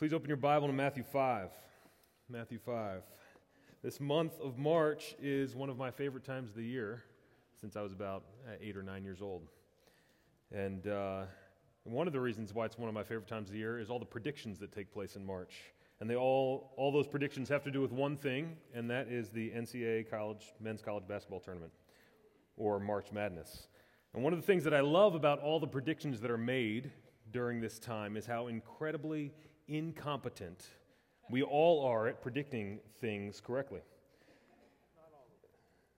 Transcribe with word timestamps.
Please 0.00 0.14
open 0.14 0.28
your 0.28 0.38
Bible 0.38 0.66
to 0.66 0.72
Matthew 0.72 1.02
5. 1.02 1.50
Matthew 2.30 2.58
5. 2.58 3.02
This 3.82 4.00
month 4.00 4.40
of 4.40 4.56
March 4.56 5.14
is 5.20 5.54
one 5.54 5.68
of 5.68 5.76
my 5.76 5.90
favorite 5.90 6.24
times 6.24 6.48
of 6.48 6.56
the 6.56 6.64
year 6.64 7.02
since 7.60 7.76
I 7.76 7.82
was 7.82 7.92
about 7.92 8.22
uh, 8.48 8.52
eight 8.62 8.78
or 8.78 8.82
nine 8.82 9.04
years 9.04 9.20
old. 9.20 9.42
And 10.52 10.86
uh, 10.86 11.24
one 11.84 12.06
of 12.06 12.14
the 12.14 12.20
reasons 12.20 12.54
why 12.54 12.64
it's 12.64 12.78
one 12.78 12.88
of 12.88 12.94
my 12.94 13.02
favorite 13.02 13.28
times 13.28 13.50
of 13.50 13.52
the 13.52 13.58
year 13.58 13.78
is 13.78 13.90
all 13.90 13.98
the 13.98 14.06
predictions 14.06 14.58
that 14.60 14.72
take 14.72 14.90
place 14.90 15.16
in 15.16 15.26
March. 15.26 15.52
And 16.00 16.08
they 16.08 16.16
all, 16.16 16.72
all 16.78 16.90
those 16.90 17.06
predictions 17.06 17.50
have 17.50 17.62
to 17.64 17.70
do 17.70 17.82
with 17.82 17.92
one 17.92 18.16
thing, 18.16 18.56
and 18.74 18.88
that 18.88 19.08
is 19.08 19.28
the 19.28 19.50
NCAA 19.50 20.08
college, 20.08 20.54
men's 20.60 20.80
college 20.80 21.06
basketball 21.06 21.40
tournament, 21.40 21.72
or 22.56 22.80
March 22.80 23.12
Madness. 23.12 23.68
And 24.14 24.24
one 24.24 24.32
of 24.32 24.40
the 24.40 24.46
things 24.46 24.64
that 24.64 24.72
I 24.72 24.80
love 24.80 25.14
about 25.14 25.40
all 25.40 25.60
the 25.60 25.66
predictions 25.66 26.22
that 26.22 26.30
are 26.30 26.38
made 26.38 26.90
during 27.32 27.60
this 27.60 27.78
time 27.78 28.16
is 28.16 28.24
how 28.24 28.46
incredibly 28.46 29.34
incompetent 29.70 30.68
we 31.30 31.42
all 31.42 31.86
are 31.86 32.08
at 32.08 32.20
predicting 32.20 32.80
things 33.00 33.40
correctly. 33.40 33.80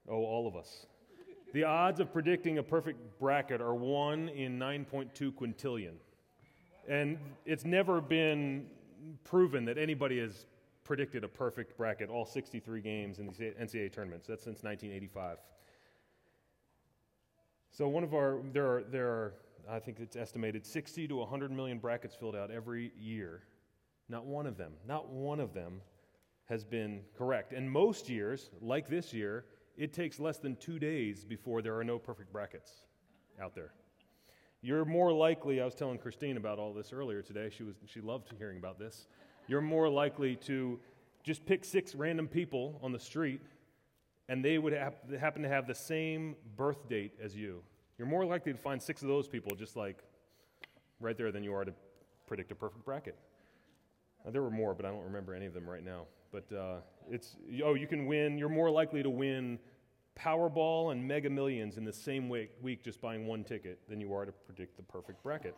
Oh, 0.08 0.16
all 0.16 0.46
of 0.46 0.56
us. 0.56 0.86
The 1.54 1.64
odds 1.64 2.00
of 2.00 2.12
predicting 2.12 2.58
a 2.58 2.62
perfect 2.62 3.18
bracket 3.18 3.60
are 3.60 3.74
1 3.74 4.28
in 4.30 4.58
9.2 4.58 5.32
quintillion. 5.32 5.94
And 6.88 7.18
it's 7.46 7.64
never 7.64 8.00
been 8.00 8.66
proven 9.24 9.64
that 9.66 9.78
anybody 9.78 10.18
has 10.20 10.46
predicted 10.84 11.24
a 11.24 11.28
perfect 11.28 11.76
bracket, 11.76 12.10
all 12.10 12.26
63 12.26 12.80
games 12.80 13.18
in 13.18 13.26
the 13.26 13.32
NCAA 13.32 13.92
tournaments. 13.92 14.26
That's 14.26 14.42
since 14.42 14.62
1985. 14.62 15.38
So 17.70 17.88
one 17.88 18.04
of 18.04 18.12
our 18.12 18.40
there 18.52 18.66
are 18.66 18.82
there 18.82 19.08
are 19.08 19.34
I 19.70 19.78
think 19.78 19.98
it's 20.00 20.16
estimated 20.16 20.66
60 20.66 21.08
to 21.08 21.16
100 21.16 21.52
million 21.52 21.78
brackets 21.78 22.14
filled 22.14 22.36
out 22.36 22.50
every 22.50 22.92
year. 22.98 23.42
Not 24.08 24.26
one 24.26 24.46
of 24.46 24.56
them, 24.56 24.72
not 24.86 25.08
one 25.08 25.40
of 25.40 25.54
them 25.54 25.80
has 26.46 26.64
been 26.64 27.00
correct. 27.16 27.52
And 27.52 27.70
most 27.70 28.08
years, 28.08 28.50
like 28.60 28.88
this 28.88 29.12
year, 29.12 29.46
it 29.76 29.92
takes 29.92 30.20
less 30.20 30.38
than 30.38 30.56
2 30.56 30.78
days 30.78 31.24
before 31.24 31.62
there 31.62 31.78
are 31.78 31.84
no 31.84 31.98
perfect 31.98 32.32
brackets 32.32 32.82
out 33.40 33.54
there. 33.54 33.72
You're 34.60 34.84
more 34.84 35.12
likely, 35.12 35.60
I 35.60 35.64
was 35.64 35.74
telling 35.74 35.98
Christine 35.98 36.36
about 36.36 36.58
all 36.58 36.72
this 36.72 36.92
earlier 36.92 37.22
today. 37.22 37.50
She 37.50 37.62
was 37.62 37.76
she 37.86 38.00
loved 38.00 38.32
hearing 38.38 38.58
about 38.58 38.78
this. 38.78 39.08
You're 39.48 39.60
more 39.60 39.88
likely 39.88 40.36
to 40.36 40.78
just 41.24 41.44
pick 41.46 41.64
six 41.64 41.94
random 41.94 42.28
people 42.28 42.78
on 42.82 42.92
the 42.92 42.98
street 42.98 43.40
and 44.28 44.44
they 44.44 44.58
would 44.58 44.72
happen 44.72 45.42
to 45.42 45.48
have 45.48 45.66
the 45.66 45.74
same 45.74 46.36
birth 46.56 46.88
date 46.88 47.12
as 47.22 47.36
you, 47.36 47.62
you're 47.98 48.08
more 48.08 48.24
likely 48.24 48.52
to 48.52 48.58
find 48.58 48.80
six 48.80 49.02
of 49.02 49.08
those 49.08 49.28
people 49.28 49.54
just 49.54 49.76
like 49.76 49.98
right 51.00 51.16
there 51.16 51.30
than 51.30 51.42
you 51.42 51.54
are 51.54 51.64
to 51.64 51.72
predict 52.26 52.50
a 52.52 52.54
perfect 52.54 52.84
bracket. 52.84 53.18
Now, 54.24 54.30
there 54.30 54.42
were 54.42 54.50
more, 54.50 54.74
but 54.74 54.86
I 54.86 54.90
don't 54.90 55.04
remember 55.04 55.34
any 55.34 55.46
of 55.46 55.54
them 55.54 55.68
right 55.68 55.84
now. 55.84 56.06
But 56.30 56.52
uh, 56.52 56.76
it's, 57.10 57.36
oh, 57.64 57.74
you 57.74 57.86
can 57.86 58.06
win, 58.06 58.38
you're 58.38 58.48
more 58.48 58.70
likely 58.70 59.02
to 59.02 59.10
win 59.10 59.58
Powerball 60.18 60.92
and 60.92 61.06
Mega 61.06 61.30
Millions 61.30 61.76
in 61.76 61.84
the 61.84 61.92
same 61.92 62.28
week, 62.28 62.50
week 62.60 62.82
just 62.84 63.00
buying 63.00 63.26
one 63.26 63.44
ticket 63.44 63.78
than 63.88 64.00
you 64.00 64.12
are 64.14 64.24
to 64.24 64.32
predict 64.32 64.76
the 64.76 64.82
perfect 64.82 65.22
bracket. 65.22 65.56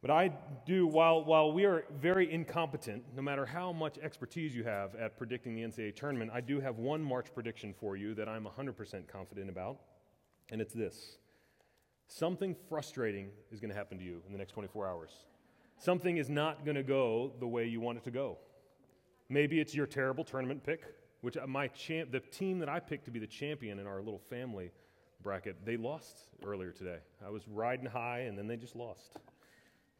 But 0.00 0.12
I 0.12 0.32
do, 0.64 0.86
while, 0.86 1.24
while 1.24 1.52
we 1.52 1.64
are 1.64 1.84
very 2.00 2.32
incompetent, 2.32 3.02
no 3.16 3.22
matter 3.22 3.44
how 3.44 3.72
much 3.72 3.98
expertise 3.98 4.54
you 4.54 4.62
have 4.62 4.94
at 4.94 5.18
predicting 5.18 5.56
the 5.56 5.62
NCAA 5.62 5.96
tournament, 5.96 6.30
I 6.32 6.40
do 6.40 6.60
have 6.60 6.78
one 6.78 7.02
March 7.02 7.26
prediction 7.34 7.74
for 7.78 7.96
you 7.96 8.14
that 8.14 8.28
I'm 8.28 8.46
100% 8.46 9.08
confident 9.08 9.50
about, 9.50 9.78
and 10.50 10.60
it's 10.60 10.74
this 10.74 11.18
something 12.10 12.56
frustrating 12.68 13.28
is 13.52 13.60
going 13.60 13.68
to 13.68 13.76
happen 13.76 13.98
to 13.98 14.04
you 14.04 14.22
in 14.26 14.32
the 14.32 14.38
next 14.38 14.52
24 14.52 14.86
hours. 14.86 15.10
Something 15.78 16.16
is 16.16 16.28
not 16.28 16.64
going 16.64 16.74
to 16.74 16.82
go 16.82 17.32
the 17.38 17.46
way 17.46 17.66
you 17.66 17.80
want 17.80 17.98
it 17.98 18.04
to 18.04 18.10
go. 18.10 18.38
Maybe 19.28 19.60
it's 19.60 19.74
your 19.74 19.86
terrible 19.86 20.24
tournament 20.24 20.64
pick, 20.64 20.82
which 21.20 21.36
my 21.46 21.68
champ, 21.68 22.10
the 22.10 22.20
team 22.20 22.58
that 22.58 22.68
I 22.68 22.80
picked 22.80 23.04
to 23.04 23.10
be 23.12 23.20
the 23.20 23.26
champion 23.26 23.78
in 23.78 23.86
our 23.86 23.98
little 23.98 24.18
family 24.18 24.72
bracket, 25.22 25.64
they 25.64 25.76
lost 25.76 26.28
earlier 26.44 26.72
today. 26.72 26.98
I 27.24 27.30
was 27.30 27.46
riding 27.46 27.86
high, 27.86 28.20
and 28.20 28.36
then 28.36 28.48
they 28.48 28.56
just 28.56 28.74
lost. 28.74 29.16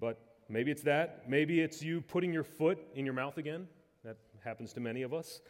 But 0.01 0.19
maybe 0.49 0.73
it's 0.73 0.83
that. 0.83 1.29
Maybe 1.29 1.61
it's 1.61 1.81
you 1.81 2.01
putting 2.01 2.33
your 2.33 2.45
foot 2.45 2.79
in 2.95 3.05
your 3.05 3.15
mouth 3.15 3.39
again. 3.39 3.69
That 4.05 4.17
happens 4.45 4.73
to 4.75 4.81
many 4.81 5.03
of 5.03 5.15
us. 5.15 5.43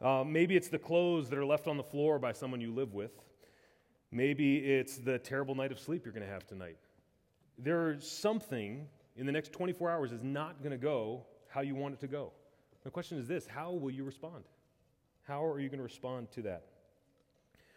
Uh, 0.00 0.22
maybe 0.24 0.56
it's 0.56 0.68
the 0.68 0.78
clothes 0.78 1.28
that 1.30 1.38
are 1.38 1.44
left 1.44 1.66
on 1.66 1.76
the 1.76 1.82
floor 1.82 2.18
by 2.18 2.32
someone 2.32 2.60
you 2.60 2.72
live 2.72 2.92
with. 2.92 3.12
Maybe 4.12 4.58
it's 4.58 4.98
the 4.98 5.18
terrible 5.18 5.54
night 5.56 5.72
of 5.72 5.80
sleep 5.80 6.04
you're 6.04 6.14
going 6.14 6.26
to 6.26 6.32
have 6.32 6.46
tonight. 6.46 6.76
There's 7.58 8.08
something 8.08 8.86
in 9.16 9.26
the 9.26 9.32
next 9.32 9.52
24 9.52 9.90
hours 9.90 10.12
is 10.12 10.22
not 10.22 10.62
going 10.62 10.72
to 10.72 10.78
go 10.78 11.24
how 11.48 11.60
you 11.60 11.74
want 11.74 11.94
it 11.94 12.00
to 12.00 12.08
go. 12.08 12.32
The 12.82 12.90
question 12.90 13.18
is 13.18 13.28
this 13.28 13.46
how 13.46 13.72
will 13.72 13.90
you 13.90 14.04
respond? 14.04 14.44
How 15.22 15.44
are 15.44 15.58
you 15.58 15.68
going 15.68 15.78
to 15.78 15.84
respond 15.84 16.30
to 16.32 16.42
that? 16.42 16.64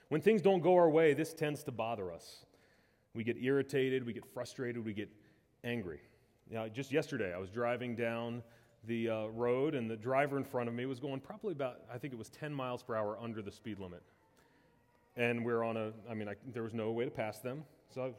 When 0.10 0.22
things 0.22 0.42
don't 0.42 0.62
go 0.62 0.76
our 0.76 0.90
way, 0.90 1.14
this 1.14 1.34
tends 1.34 1.64
to 1.64 1.72
bother 1.72 2.12
us. 2.12 2.46
We 3.14 3.24
get 3.24 3.38
irritated, 3.38 4.06
we 4.06 4.14
get 4.14 4.26
frustrated, 4.26 4.84
we 4.84 4.94
get 4.94 5.10
angry. 5.64 6.00
Know, 6.50 6.70
just 6.70 6.92
yesterday, 6.92 7.34
I 7.34 7.38
was 7.38 7.50
driving 7.50 7.96
down 7.96 8.42
the 8.86 9.10
uh, 9.10 9.26
road, 9.28 9.76
and 9.76 9.90
the 9.90 9.98
driver 9.98 10.38
in 10.38 10.46
front 10.46 10.70
of 10.70 10.76
me 10.76 10.86
was 10.86 11.00
going 11.00 11.20
probably 11.20 11.52
about, 11.52 11.82
I 11.94 11.98
think 11.98 12.14
it 12.14 12.18
was 12.18 12.30
10 12.30 12.54
miles 12.54 12.84
per 12.84 12.96
hour 12.96 13.18
under 13.22 13.42
the 13.42 13.52
speed 13.52 13.80
limit. 13.80 14.02
And 15.18 15.44
we're 15.44 15.64
on 15.64 15.76
a, 15.76 15.92
I 16.10 16.14
mean, 16.14 16.30
I, 16.30 16.36
there 16.54 16.64
was 16.64 16.74
no 16.74 16.92
way 16.92 17.04
to 17.04 17.12
pass 17.12 17.40
them. 17.40 17.64
So 17.94 18.14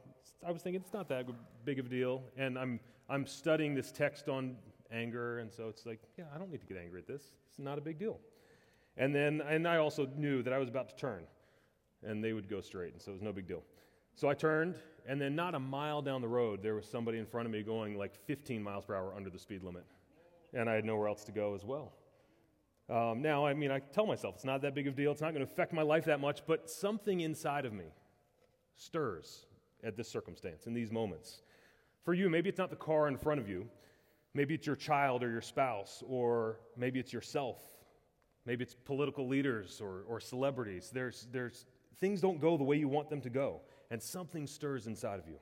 I, 0.45 0.49
I 0.49 0.51
was 0.51 0.61
thinking, 0.63 0.83
it's 0.83 0.93
not 0.93 1.09
that 1.09 1.27
big 1.65 1.79
of 1.79 1.87
a 1.87 1.89
deal. 1.89 2.23
And 2.37 2.59
I'm, 2.59 2.81
I'm 3.09 3.27
studying 3.27 3.75
this 3.75 3.91
text 3.91 4.29
on 4.29 4.57
anger, 4.93 5.39
and 5.39 5.53
so 5.53 5.69
it's 5.69 5.87
like, 5.87 6.01
yeah, 6.19 6.25
I 6.35 6.39
don't 6.39 6.51
need 6.51 6.61
to 6.61 6.67
get 6.67 6.77
angry 6.77 7.01
at 7.01 7.07
this. 7.07 7.23
It's 7.49 7.59
not 7.59 7.79
a 7.79 7.81
big 7.81 7.99
deal. 7.99 8.19
And 8.97 9.15
then, 9.15 9.41
and 9.49 9.67
I 9.67 9.77
also 9.79 10.09
knew 10.17 10.43
that 10.43 10.53
I 10.53 10.59
was 10.59 10.69
about 10.69 10.89
to 10.91 10.97
turn, 10.97 11.23
and 12.03 12.23
they 12.23 12.33
would 12.33 12.49
go 12.49 12.61
straight, 12.61 12.93
and 12.93 13.01
so 13.01 13.13
it 13.13 13.15
was 13.15 13.23
no 13.23 13.33
big 13.33 13.47
deal. 13.47 13.63
So 14.15 14.29
I 14.29 14.35
turned, 14.35 14.75
and 15.07 15.21
then 15.21 15.37
not 15.37 15.55
a 15.55 15.61
mile 15.61 16.03
down 16.03 16.21
the 16.21 16.29
road, 16.29 16.63
there 16.63 16.75
was 16.75 16.87
somebody 16.87 17.19
in 17.19 17.27
front 17.27 17.47
of 17.47 17.53
me 17.53 17.63
going 17.63 17.97
like 17.97 18.15
15 18.27 18.63
miles 18.63 18.85
per 18.85 18.95
hour 18.95 19.15
under 19.15 19.31
the 19.31 19.39
speed 19.39 19.63
limit. 19.63 19.85
And 20.53 20.69
I 20.69 20.75
had 20.75 20.85
nowhere 20.85 21.09
else 21.09 21.25
to 21.25 21.33
go 21.33 21.55
as 21.55 21.65
well. 21.65 21.93
Um, 22.91 23.21
now, 23.23 23.47
I 23.47 23.55
mean, 23.55 23.71
I 23.71 23.81
tell 23.81 24.07
myself 24.07 24.35
it's 24.37 24.45
not 24.45 24.63
that 24.63 24.75
big 24.75 24.87
of 24.87 24.95
a 24.95 24.97
deal. 24.97 25.13
It's 25.13 25.21
not 25.21 25.35
going 25.35 25.47
to 25.47 25.53
affect 25.53 25.73
my 25.73 25.83
life 25.83 26.07
that 26.07 26.21
much, 26.21 26.41
but 26.47 26.71
something 26.71 27.21
inside 27.21 27.65
of 27.65 27.73
me 27.73 27.85
stirs 28.77 29.47
at 29.85 29.97
this 29.97 30.09
circumstance, 30.09 30.67
in 30.67 30.75
these 30.75 30.91
moments. 30.91 31.43
For 32.09 32.15
you, 32.15 32.31
maybe 32.31 32.49
it's 32.49 32.57
not 32.57 32.71
the 32.71 32.77
car 32.77 33.07
in 33.09 33.19
front 33.19 33.39
of 33.39 33.51
you. 33.51 33.69
Maybe 34.33 34.55
it's 34.55 34.67
your 34.67 34.77
child 34.77 35.23
or 35.23 35.31
your 35.31 35.43
spouse, 35.43 36.03
or 36.09 36.59
maybe 36.75 36.99
it's 36.99 37.13
yourself. 37.13 37.59
Maybe 38.47 38.65
it's 38.65 38.75
political 38.75 39.29
leaders 39.29 39.79
or, 39.79 40.05
or 40.09 40.19
celebrities. 40.19 40.89
There's, 40.91 41.29
there's, 41.33 41.67
things 42.01 42.23
don't 42.23 42.41
go 42.41 42.57
the 42.57 42.65
way 42.65 42.79
you 42.79 42.89
want 42.89 43.11
them 43.11 43.21
to 43.21 43.29
go 43.29 43.61
and 43.91 44.03
something 44.03 44.47
stirs 44.47 44.87
inside 44.87 45.21
of 45.21 45.29
you. 45.29 45.37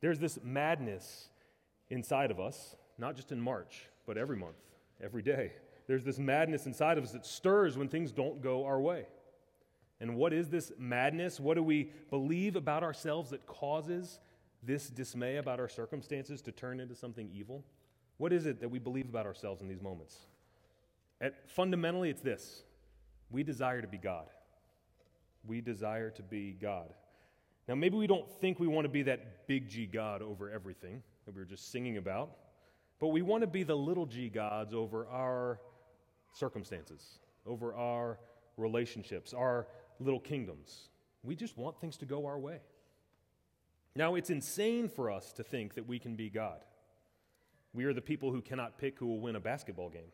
There's 0.00 0.20
this 0.20 0.38
madness 0.44 1.30
inside 1.90 2.30
of 2.30 2.38
us, 2.38 2.76
not 2.96 3.16
just 3.16 3.32
in 3.32 3.40
March, 3.40 3.88
but 4.06 4.16
every 4.16 4.36
month, 4.36 4.62
every 5.02 5.22
day. 5.22 5.50
There's 5.88 6.04
this 6.04 6.20
madness 6.20 6.66
inside 6.66 6.96
of 6.96 7.02
us 7.02 7.10
that 7.10 7.26
stirs 7.26 7.76
when 7.76 7.88
things 7.88 8.12
don't 8.12 8.40
go 8.40 8.66
our 8.66 8.80
way. 8.80 9.06
And 9.98 10.14
what 10.14 10.32
is 10.32 10.48
this 10.48 10.70
madness? 10.78 11.40
What 11.40 11.54
do 11.54 11.64
we 11.64 11.90
believe 12.08 12.54
about 12.54 12.84
ourselves 12.84 13.30
that 13.30 13.46
causes 13.46 14.20
this 14.62 14.88
dismay 14.88 15.36
about 15.36 15.60
our 15.60 15.68
circumstances 15.68 16.40
to 16.42 16.52
turn 16.52 16.80
into 16.80 16.94
something 16.94 17.28
evil? 17.32 17.64
What 18.18 18.32
is 18.32 18.46
it 18.46 18.60
that 18.60 18.68
we 18.68 18.78
believe 18.78 19.08
about 19.08 19.26
ourselves 19.26 19.62
in 19.62 19.68
these 19.68 19.82
moments? 19.82 20.16
At, 21.20 21.50
fundamentally, 21.50 22.10
it's 22.10 22.20
this 22.20 22.62
we 23.30 23.42
desire 23.42 23.80
to 23.80 23.88
be 23.88 23.98
God. 23.98 24.26
We 25.44 25.60
desire 25.60 26.10
to 26.10 26.22
be 26.22 26.52
God. 26.52 26.92
Now, 27.66 27.74
maybe 27.74 27.96
we 27.96 28.06
don't 28.06 28.28
think 28.40 28.60
we 28.60 28.68
want 28.68 28.84
to 28.84 28.88
be 28.88 29.02
that 29.04 29.46
big 29.46 29.68
G 29.68 29.86
God 29.86 30.22
over 30.22 30.50
everything 30.50 31.02
that 31.24 31.34
we 31.34 31.40
were 31.40 31.46
just 31.46 31.70
singing 31.70 31.96
about, 31.96 32.30
but 33.00 33.08
we 33.08 33.22
want 33.22 33.42
to 33.42 33.46
be 33.46 33.62
the 33.62 33.76
little 33.76 34.06
g 34.06 34.28
gods 34.28 34.74
over 34.74 35.06
our 35.08 35.60
circumstances, 36.32 37.18
over 37.46 37.74
our 37.74 38.18
relationships, 38.56 39.34
our 39.34 39.66
little 39.98 40.20
kingdoms. 40.20 40.88
We 41.22 41.36
just 41.36 41.56
want 41.56 41.80
things 41.80 41.96
to 41.98 42.06
go 42.06 42.26
our 42.26 42.38
way. 42.38 42.60
Now, 43.94 44.14
it's 44.14 44.30
insane 44.30 44.88
for 44.88 45.10
us 45.10 45.32
to 45.32 45.42
think 45.42 45.74
that 45.74 45.86
we 45.86 45.98
can 45.98 46.16
be 46.16 46.30
God. 46.30 46.64
We 47.74 47.84
are 47.84 47.92
the 47.92 48.00
people 48.00 48.30
who 48.30 48.40
cannot 48.40 48.78
pick 48.78 48.98
who 48.98 49.06
will 49.06 49.20
win 49.20 49.36
a 49.36 49.40
basketball 49.40 49.90
game. 49.90 50.10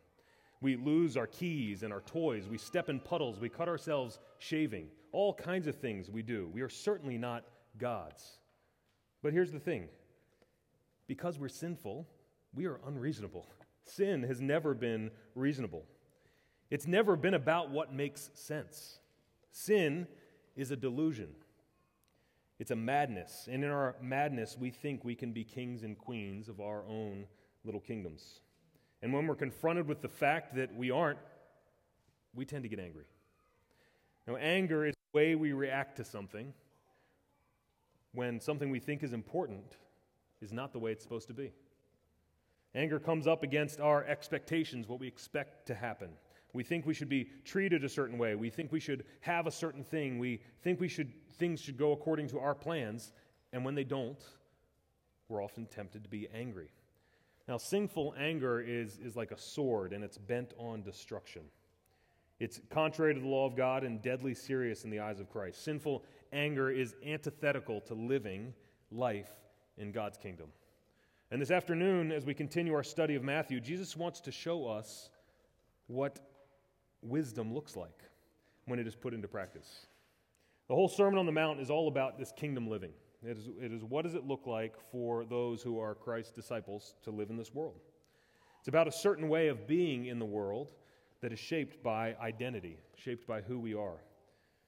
We 0.61 0.77
lose 0.77 1.17
our 1.17 1.27
keys 1.27 1.83
and 1.83 1.93
our 1.93 2.01
toys. 2.01 2.49
We 2.49 2.59
step 2.59 2.89
in 2.89 2.99
puddles. 2.99 3.39
We 3.39 3.49
cut 3.49 3.69
ourselves 3.69 4.19
shaving. 4.39 4.89
All 5.13 5.33
kinds 5.33 5.67
of 5.67 5.77
things 5.77 6.11
we 6.11 6.23
do. 6.23 6.51
We 6.53 6.63
are 6.63 6.69
certainly 6.69 7.19
not 7.19 7.45
gods. 7.79 8.39
But 9.23 9.33
here's 9.33 9.53
the 9.53 9.61
thing 9.61 9.89
because 11.07 11.39
we're 11.39 11.49
sinful, 11.49 12.07
we 12.55 12.67
are 12.67 12.81
unreasonable. 12.87 13.47
Sin 13.85 14.23
has 14.25 14.41
never 14.41 14.75
been 14.75 15.11
reasonable, 15.35 15.85
it's 16.71 16.87
never 16.87 17.17
been 17.17 17.35
about 17.35 17.71
what 17.71 17.93
makes 17.93 18.31
sense. 18.35 18.99
Sin 19.51 20.07
is 20.57 20.71
a 20.71 20.77
delusion. 20.77 21.29
It's 22.59 22.71
a 22.71 22.77
madness. 22.77 23.49
And 23.51 23.63
in 23.63 23.71
our 23.71 23.97
madness, 24.03 24.57
we 24.59 24.71
think 24.71 25.05
we 25.05 25.15
can 25.15 25.33
be 25.33 25.45
kings 25.45 25.83
and 25.83 25.97
queens 25.97 26.49
of 26.49 26.61
our 26.61 26.85
own 26.89 27.27
little 27.65 27.81
kingdoms. 27.81 28.41
And 29.03 29.13
when 29.13 29.27
we're 29.27 29.37
confronted 29.37 29.87
with 29.87 30.03
the 30.03 30.09
fact 30.09 30.57
that 30.57 30.75
we 30.75 30.91
aren't, 30.91 31.19
we 32.35 32.45
tend 32.45 32.65
to 32.65 32.69
get 32.69 32.81
angry. 32.81 33.07
Now, 34.27 34.37
anger 34.37 34.85
is 34.85 34.95
the 34.95 35.19
way 35.19 35.35
we 35.35 35.53
react 35.53 35.97
to 35.97 36.05
something 36.05 36.53
when 38.13 38.41
something 38.41 38.71
we 38.71 38.81
think 38.81 39.03
is 39.03 39.13
important 39.13 39.77
is 40.41 40.53
not 40.53 40.73
the 40.73 40.79
way 40.79 40.93
it's 40.93 41.03
supposed 41.03 41.29
to 41.29 41.35
be. 41.35 41.53
Anger 42.75 42.99
comes 42.99 43.27
up 43.27 43.43
against 43.43 43.81
our 43.81 44.05
expectations, 44.05 44.89
what 44.89 45.01
we 45.01 45.07
expect 45.07 45.67
to 45.67 45.75
happen. 45.75 46.11
We 46.59 46.65
think 46.65 46.87
we 46.87 46.95
should 46.95 47.09
be 47.09 47.31
treated 47.45 47.85
a 47.85 47.89
certain 47.89 48.19
way. 48.19 48.35
We 48.35 48.51
think 48.51 48.73
we 48.73 48.81
should 48.81 49.05
have 49.21 49.47
a 49.47 49.51
certain 49.53 49.85
thing. 49.85 50.19
We 50.19 50.41
think 50.65 50.81
we 50.81 50.89
should, 50.89 51.13
things 51.35 51.61
should 51.61 51.77
go 51.79 51.93
according 51.93 52.27
to 52.31 52.41
our 52.41 52.53
plans. 52.53 53.13
And 53.53 53.65
when 53.65 53.77
they 53.77 53.85
don't, 53.85 54.21
we're 55.29 55.41
often 55.41 55.67
tempted 55.67 56.03
to 56.03 56.09
be 56.09 56.27
angry. 56.35 56.73
Now, 57.47 57.59
sinful 57.59 58.17
anger 58.19 58.61
is, 58.61 58.99
is 58.99 59.15
like 59.15 59.31
a 59.31 59.39
sword, 59.39 59.93
and 59.93 60.03
it's 60.03 60.19
bent 60.19 60.53
on 60.59 60.83
destruction. 60.83 61.43
It's 62.41 62.61
contrary 62.71 63.15
to 63.15 63.21
the 63.21 63.29
law 63.29 63.47
of 63.47 63.55
God 63.55 63.85
and 63.85 64.03
deadly 64.03 64.35
serious 64.35 64.83
in 64.83 64.91
the 64.91 64.99
eyes 64.99 65.21
of 65.21 65.31
Christ. 65.31 65.63
Sinful 65.63 66.03
anger 66.33 66.71
is 66.71 66.97
antithetical 67.07 67.81
to 67.83 67.95
living 67.95 68.53
life 68.91 69.31
in 69.77 69.93
God's 69.93 70.19
kingdom. 70.19 70.49
And 71.31 71.41
this 71.41 71.53
afternoon, 71.53 72.11
as 72.11 72.27
we 72.27 72.35
continue 72.35 72.75
our 72.75 72.83
study 72.83 73.15
of 73.15 73.23
Matthew, 73.23 73.61
Jesus 73.61 73.97
wants 73.97 74.21
to 74.23 74.33
show 74.33 74.67
us 74.67 75.11
what 75.89 76.19
wisdom 77.03 77.55
looks 77.55 77.77
like 77.77 78.03
when 78.67 78.79
it 78.79 78.87
is 78.87 78.95
put 78.95 79.15
into 79.15 79.29
practice. 79.29 79.87
The 80.69 80.75
whole 80.75 80.89
Sermon 80.89 81.19
on 81.19 81.27
the 81.27 81.33
Mount 81.33 81.61
is 81.61 81.71
all 81.71 81.89
about 81.89 82.19
this 82.19 82.33
kingdom 82.33 82.69
living. 82.69 82.93
It 83.27 83.37
is, 83.37 83.49
it 83.61 83.73
is 83.73 83.83
what 83.83 84.05
does 84.05 84.15
it 84.15 84.27
look 84.27 84.47
like 84.47 84.75
for 84.93 85.25
those 85.25 85.63
who 85.63 85.81
are 85.81 85.95
Christ's 85.95 86.33
disciples 86.33 86.95
to 87.03 87.11
live 87.11 87.31
in 87.31 87.37
this 87.37 87.55
world? 87.55 87.81
It's 88.61 88.69
about 88.69 88.87
a 88.87 88.93
certain 88.93 89.29
way 89.29 89.49
of 89.49 89.67
being 89.67 90.07
in 90.07 90.19
the 90.19 90.27
world 90.27 90.69
that 91.21 91.33
is 91.33 91.39
shaped 91.39 91.83
by 91.83 92.15
identity, 92.21 92.79
shaped 92.97 93.27
by 93.27 93.41
who 93.41 93.59
we 93.59 93.75
are, 93.75 94.03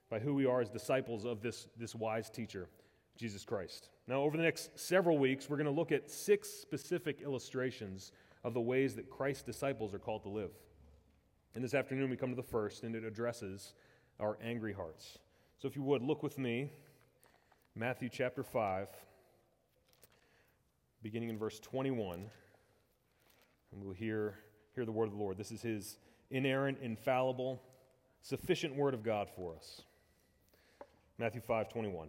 by 0.09 0.19
who 0.19 0.35
we 0.35 0.47
are 0.47 0.61
as 0.61 0.69
disciples 0.69 1.25
of 1.25 1.43
this, 1.43 1.69
this 1.77 1.95
wise 1.95 2.31
teacher, 2.31 2.69
Jesus 3.17 3.45
Christ. 3.45 3.91
Now, 4.09 4.23
over 4.23 4.37
the 4.37 4.43
next 4.43 4.77
several 4.79 5.19
weeks, 5.19 5.49
we're 5.49 5.57
going 5.57 5.67
to 5.67 5.71
look 5.71 5.93
at 5.93 6.11
six 6.11 6.49
specific 6.49 7.21
illustrations 7.23 8.13
of 8.43 8.55
the 8.55 8.61
ways 8.61 8.97
that 8.97 9.11
Christ's 9.11 9.43
disciples 9.43 9.95
are 9.95 9.99
called 9.99 10.23
to 10.25 10.29
live. 10.29 10.51
And 11.55 11.65
this 11.65 11.75
afternoon, 11.75 12.11
we 12.11 12.17
come 12.17 12.31
to 12.31 12.37
the 12.37 12.43
first, 12.43 12.85
and 12.85 12.95
it 12.95 13.05
addresses 13.05 13.75
our 14.21 14.39
angry 14.43 14.73
hearts. 14.73 15.19
So, 15.59 15.67
if 15.67 15.75
you 15.75 15.83
would, 15.83 16.03
look 16.03 16.23
with 16.23 16.39
me, 16.39 16.71
Matthew 17.75 18.09
chapter 18.09 18.43
5, 18.43 18.89
beginning 21.03 21.29
in 21.29 21.39
verse 21.39 21.59
21, 21.59 22.31
and 23.73 23.85
we'll 23.85 23.95
hear, 23.95 24.37
hear 24.75 24.85
the 24.85 24.93
word 24.93 25.07
of 25.07 25.13
the 25.13 25.19
Lord. 25.19 25.39
This 25.39 25.51
is 25.51 25.63
his 25.63 25.99
inerrant, 26.31 26.79
infallible, 26.83 27.61
sufficient 28.23 28.77
word 28.77 28.95
of 28.95 29.03
God 29.03 29.29
for 29.35 29.55
us. 29.57 29.83
Matthew 31.19 31.41
5 31.41 31.69
21. 31.69 32.09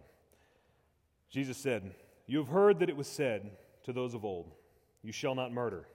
Jesus 1.30 1.56
said, 1.56 1.94
You 2.26 2.38
have 2.38 2.48
heard 2.48 2.78
that 2.78 2.88
it 2.88 2.96
was 2.96 3.08
said 3.08 3.50
to 3.84 3.92
those 3.92 4.14
of 4.14 4.24
old, 4.24 4.52
You 5.02 5.12
shall 5.12 5.34
not 5.34 5.52
murder, 5.52 5.88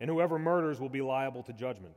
and 0.00 0.10
whoever 0.10 0.38
murders 0.38 0.80
will 0.80 0.90
be 0.90 1.00
liable 1.00 1.42
to 1.44 1.52
judgment. 1.52 1.96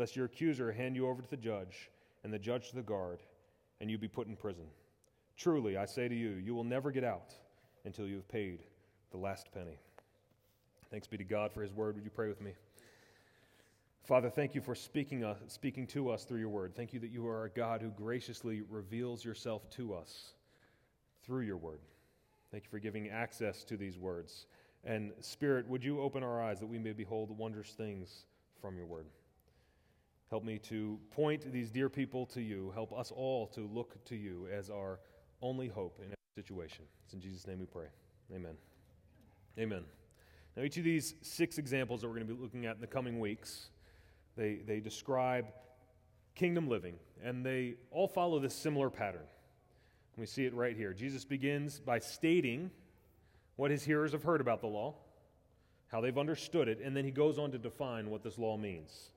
lest 0.00 0.16
your 0.16 0.24
accuser 0.24 0.72
hand 0.72 0.96
you 0.96 1.06
over 1.06 1.20
to 1.20 1.28
the 1.28 1.36
judge, 1.36 1.90
and 2.24 2.32
the 2.32 2.38
judge 2.38 2.70
to 2.70 2.76
the 2.76 2.82
guard, 2.82 3.20
and 3.82 3.90
you 3.90 3.98
be 3.98 4.08
put 4.08 4.26
in 4.26 4.34
prison. 4.34 4.64
Truly, 5.36 5.76
I 5.76 5.84
say 5.84 6.08
to 6.08 6.14
you, 6.14 6.30
you 6.30 6.54
will 6.54 6.64
never 6.64 6.90
get 6.90 7.04
out 7.04 7.34
until 7.84 8.06
you 8.06 8.16
have 8.16 8.28
paid 8.28 8.60
the 9.10 9.18
last 9.18 9.52
penny. 9.52 9.78
Thanks 10.90 11.06
be 11.06 11.18
to 11.18 11.24
God 11.24 11.52
for 11.52 11.60
his 11.60 11.74
word. 11.74 11.96
Would 11.96 12.04
you 12.04 12.10
pray 12.10 12.28
with 12.28 12.40
me? 12.40 12.52
Father, 14.04 14.30
thank 14.30 14.54
you 14.54 14.62
for 14.62 14.74
speaking, 14.74 15.22
uh, 15.22 15.34
speaking 15.48 15.86
to 15.88 16.08
us 16.08 16.24
through 16.24 16.40
your 16.40 16.48
word. 16.48 16.74
Thank 16.74 16.94
you 16.94 17.00
that 17.00 17.10
you 17.10 17.28
are 17.28 17.44
a 17.44 17.50
God 17.50 17.82
who 17.82 17.90
graciously 17.90 18.62
reveals 18.70 19.22
yourself 19.22 19.68
to 19.72 19.92
us 19.92 20.32
through 21.26 21.42
your 21.42 21.58
word. 21.58 21.80
Thank 22.50 22.64
you 22.64 22.70
for 22.70 22.78
giving 22.78 23.10
access 23.10 23.64
to 23.64 23.76
these 23.76 23.98
words. 23.98 24.46
And 24.82 25.12
Spirit, 25.20 25.68
would 25.68 25.84
you 25.84 26.00
open 26.00 26.22
our 26.22 26.42
eyes 26.42 26.58
that 26.60 26.66
we 26.66 26.78
may 26.78 26.92
behold 26.92 27.36
wondrous 27.36 27.72
things 27.72 28.24
from 28.62 28.78
your 28.78 28.86
word? 28.86 29.04
Help 30.30 30.44
me 30.44 30.58
to 30.58 30.98
point 31.10 31.52
these 31.52 31.70
dear 31.70 31.88
people 31.88 32.24
to 32.26 32.40
you. 32.40 32.70
Help 32.72 32.92
us 32.96 33.10
all 33.10 33.48
to 33.48 33.68
look 33.72 34.02
to 34.04 34.16
you 34.16 34.46
as 34.52 34.70
our 34.70 35.00
only 35.42 35.66
hope 35.66 35.98
in 35.98 36.06
every 36.06 36.16
situation. 36.36 36.84
It's 37.04 37.14
in 37.14 37.20
Jesus' 37.20 37.46
name 37.46 37.58
we 37.58 37.66
pray. 37.66 37.86
Amen. 38.32 38.54
Amen. 39.58 39.82
Now, 40.56 40.62
each 40.62 40.76
of 40.76 40.84
these 40.84 41.14
six 41.22 41.58
examples 41.58 42.00
that 42.00 42.08
we're 42.08 42.14
going 42.14 42.28
to 42.28 42.34
be 42.34 42.40
looking 42.40 42.66
at 42.66 42.76
in 42.76 42.80
the 42.80 42.86
coming 42.86 43.18
weeks 43.18 43.70
they, 44.36 44.60
they 44.66 44.80
describe 44.80 45.46
kingdom 46.34 46.68
living, 46.68 46.94
and 47.22 47.44
they 47.44 47.74
all 47.90 48.08
follow 48.08 48.38
this 48.38 48.54
similar 48.54 48.88
pattern. 48.88 49.26
We 50.16 50.26
see 50.26 50.44
it 50.44 50.54
right 50.54 50.76
here. 50.76 50.92
Jesus 50.92 51.24
begins 51.24 51.80
by 51.80 51.98
stating 51.98 52.70
what 53.56 53.70
his 53.70 53.82
hearers 53.82 54.12
have 54.12 54.22
heard 54.22 54.40
about 54.40 54.60
the 54.60 54.66
law, 54.66 54.94
how 55.88 56.00
they've 56.00 56.16
understood 56.16 56.68
it, 56.68 56.80
and 56.82 56.96
then 56.96 57.04
he 57.04 57.10
goes 57.10 57.38
on 57.38 57.50
to 57.52 57.58
define 57.58 58.10
what 58.10 58.22
this 58.22 58.38
law 58.38 58.56
means. 58.56 59.10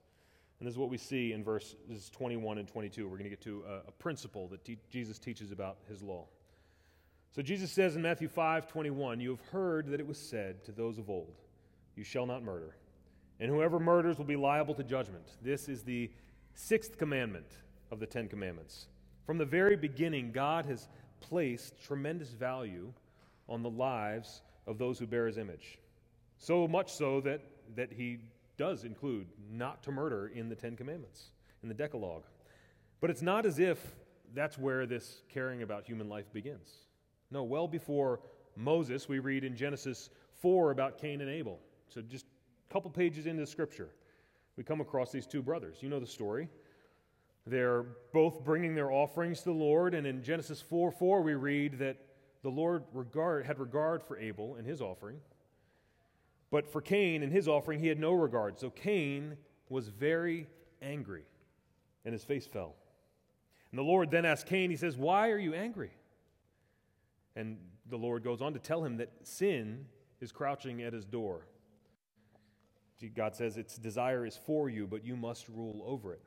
And 0.64 0.68
this 0.70 0.76
is 0.76 0.80
what 0.80 0.90
we 0.90 0.98
see 0.98 1.34
in 1.34 1.44
verses 1.44 2.10
21 2.14 2.58
and 2.58 2.66
22. 2.66 3.04
We're 3.04 3.18
going 3.18 3.26
to 3.26 3.30
get 3.30 3.42
to 3.42 3.66
a, 3.68 3.90
a 3.90 3.92
principle 3.92 4.48
that 4.48 4.64
te- 4.64 4.78
Jesus 4.90 5.20
teaches 5.20 5.52
about 5.52 5.76
his 5.90 6.02
law. 6.02 6.26
So 7.36 7.42
Jesus 7.42 7.70
says 7.70 7.98
in 7.98 8.02
Matthew 8.02 8.30
5 8.30 8.70
21, 8.70 9.20
You 9.20 9.32
have 9.32 9.46
heard 9.52 9.88
that 9.88 10.00
it 10.00 10.08
was 10.08 10.18
said 10.18 10.64
to 10.64 10.72
those 10.72 11.00
of 11.00 11.10
old, 11.10 11.36
You 11.98 12.06
shall 12.06 12.26
not 12.26 12.44
murder 12.44 12.78
and 13.42 13.52
whoever 13.52 13.78
murders 13.78 14.18
will 14.18 14.24
be 14.24 14.38
liable 14.38 14.74
to 14.74 14.84
judgment. 14.86 15.26
This 15.42 15.68
is 15.68 15.84
the 15.84 16.10
sixth 16.54 16.98
commandment 16.98 17.58
of 17.92 18.00
the 18.00 18.06
Ten 18.06 18.30
Commandments. 18.30 18.88
From 19.26 19.38
the 19.38 19.44
very 19.44 19.76
beginning, 19.76 20.32
God 20.32 20.66
has 20.68 20.88
placed 21.20 21.78
tremendous 21.84 22.30
value 22.30 22.94
on 23.50 23.62
the 23.62 23.70
lives 23.70 24.44
of 24.66 24.78
those 24.78 24.98
who 24.98 25.08
bear 25.08 25.28
his 25.28 25.38
image. 25.38 25.78
So 26.38 26.70
much 26.70 26.94
so 26.94 27.20
that, 27.20 27.42
that 27.76 27.92
he 27.92 28.20
does 28.58 28.84
include 28.84 29.28
not 29.52 29.84
to 29.84 29.92
murder 29.92 30.28
in 30.34 30.50
the 30.50 30.56
Ten 30.56 30.76
Commandments, 30.76 31.30
in 31.62 31.70
the 31.70 31.76
Decalogue. 31.76 32.24
But 33.02 33.10
it's 33.10 33.22
not 33.22 33.46
as 33.46 33.60
if 33.60 33.96
that's 34.34 34.58
where 34.58 34.86
this 34.86 35.22
caring 35.30 35.64
about 35.64 35.86
human 35.86 36.10
life 36.10 36.32
begins. 36.34 36.70
No, 37.32 37.44
well 37.44 37.68
before 37.68 38.20
Moses, 38.56 39.10
we 39.10 39.20
read 39.20 39.44
in 39.44 39.56
Genesis 39.56 40.10
4 40.42 40.72
about 40.72 40.98
Cain 40.98 41.22
and 41.22 41.30
Abel. 41.30 41.60
So 41.90 42.02
just 42.02 42.26
a 42.70 42.74
couple 42.74 42.90
pages 42.92 43.26
into 43.26 43.42
the 43.42 43.48
Scripture, 43.48 43.90
we 44.56 44.64
come 44.64 44.82
across 44.82 45.12
these 45.12 45.26
two 45.26 45.42
brothers. 45.42 45.78
You 45.82 45.90
know 45.90 46.00
the 46.00 46.08
story. 46.08 46.48
They're 47.46 47.84
both 48.14 48.44
bringing 48.44 48.74
their 48.76 48.92
offerings 48.92 49.40
to 49.40 49.46
the 49.46 49.52
Lord, 49.52 49.94
and 49.94 50.08
in 50.08 50.24
Genesis 50.24 50.62
4 50.62 50.92
4, 50.92 51.22
we 51.22 51.34
read 51.34 51.80
that 51.80 51.98
the 52.42 52.50
Lord 52.50 52.84
regard, 52.94 53.46
had 53.46 53.60
regard 53.60 54.04
for 54.04 54.18
Abel 54.18 54.56
and 54.56 54.66
his 54.66 54.82
offering. 54.82 55.18
But 56.54 56.68
for 56.70 56.82
Cain 56.82 57.24
and 57.24 57.34
his 57.34 57.48
offering, 57.48 57.80
he 57.80 57.88
had 57.88 57.98
no 57.98 58.12
regard. 58.14 58.60
So 58.60 58.70
Cain 58.70 59.38
was 59.70 59.88
very 59.88 60.46
angry, 60.84 61.24
and 62.06 62.14
his 62.14 62.24
face 62.24 62.46
fell. 62.46 62.76
And 63.72 63.80
the 63.80 63.84
Lord 63.84 64.12
then 64.12 64.24
asked 64.24 64.46
Cain, 64.46 64.70
He 64.70 64.76
says, 64.76 64.96
Why 64.96 65.32
are 65.32 65.40
you 65.40 65.56
angry? 65.56 65.90
And 67.36 67.58
the 67.90 67.98
Lord 67.98 68.24
goes 68.24 68.40
on 68.40 68.54
to 68.54 68.60
tell 68.60 68.86
him 68.86 68.98
that 68.98 69.10
sin 69.24 69.88
is 70.22 70.32
crouching 70.32 70.84
at 70.84 70.94
his 70.94 71.06
door. 71.06 71.48
God 73.16 73.36
says 73.36 73.58
its 73.58 73.80
desire 73.80 74.24
is 74.24 74.38
for 74.38 74.70
you, 74.70 74.86
but 74.86 75.04
you 75.04 75.16
must 75.16 75.50
rule 75.50 75.82
over 75.88 76.14
it. 76.14 76.22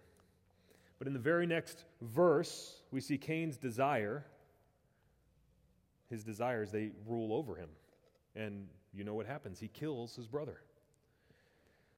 But 0.99 1.07
in 1.07 1.13
the 1.13 1.21
very 1.21 1.47
next 1.47 1.85
verse, 2.03 2.81
we 2.91 3.01
see 3.01 3.17
Cain's 3.17 3.57
desire. 3.57 4.27
His 6.11 6.25
desires, 6.25 6.73
they 6.73 6.91
rule 7.07 7.33
over 7.33 7.55
him. 7.55 7.69
And 8.37 8.69
you 8.93 9.05
know 9.05 9.15
what 9.15 9.27
happens. 9.27 9.59
He 9.59 9.69
kills 9.69 10.15
his 10.15 10.29
brother. 10.29 10.61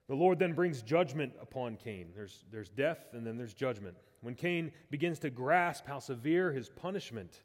The 0.08 0.14
Lord 0.14 0.38
then 0.38 0.54
brings 0.54 0.80
judgment 0.80 1.34
upon 1.40 1.76
Cain. 1.76 2.08
There's, 2.14 2.44
there's 2.50 2.70
death 2.70 3.08
and 3.12 3.26
then 3.26 3.36
there's 3.36 3.52
judgment. 3.52 3.96
When 4.22 4.34
Cain 4.34 4.72
begins 4.90 5.18
to 5.20 5.30
grasp 5.30 5.86
how 5.86 5.98
severe 5.98 6.50
his 6.52 6.70
punishment 6.70 7.42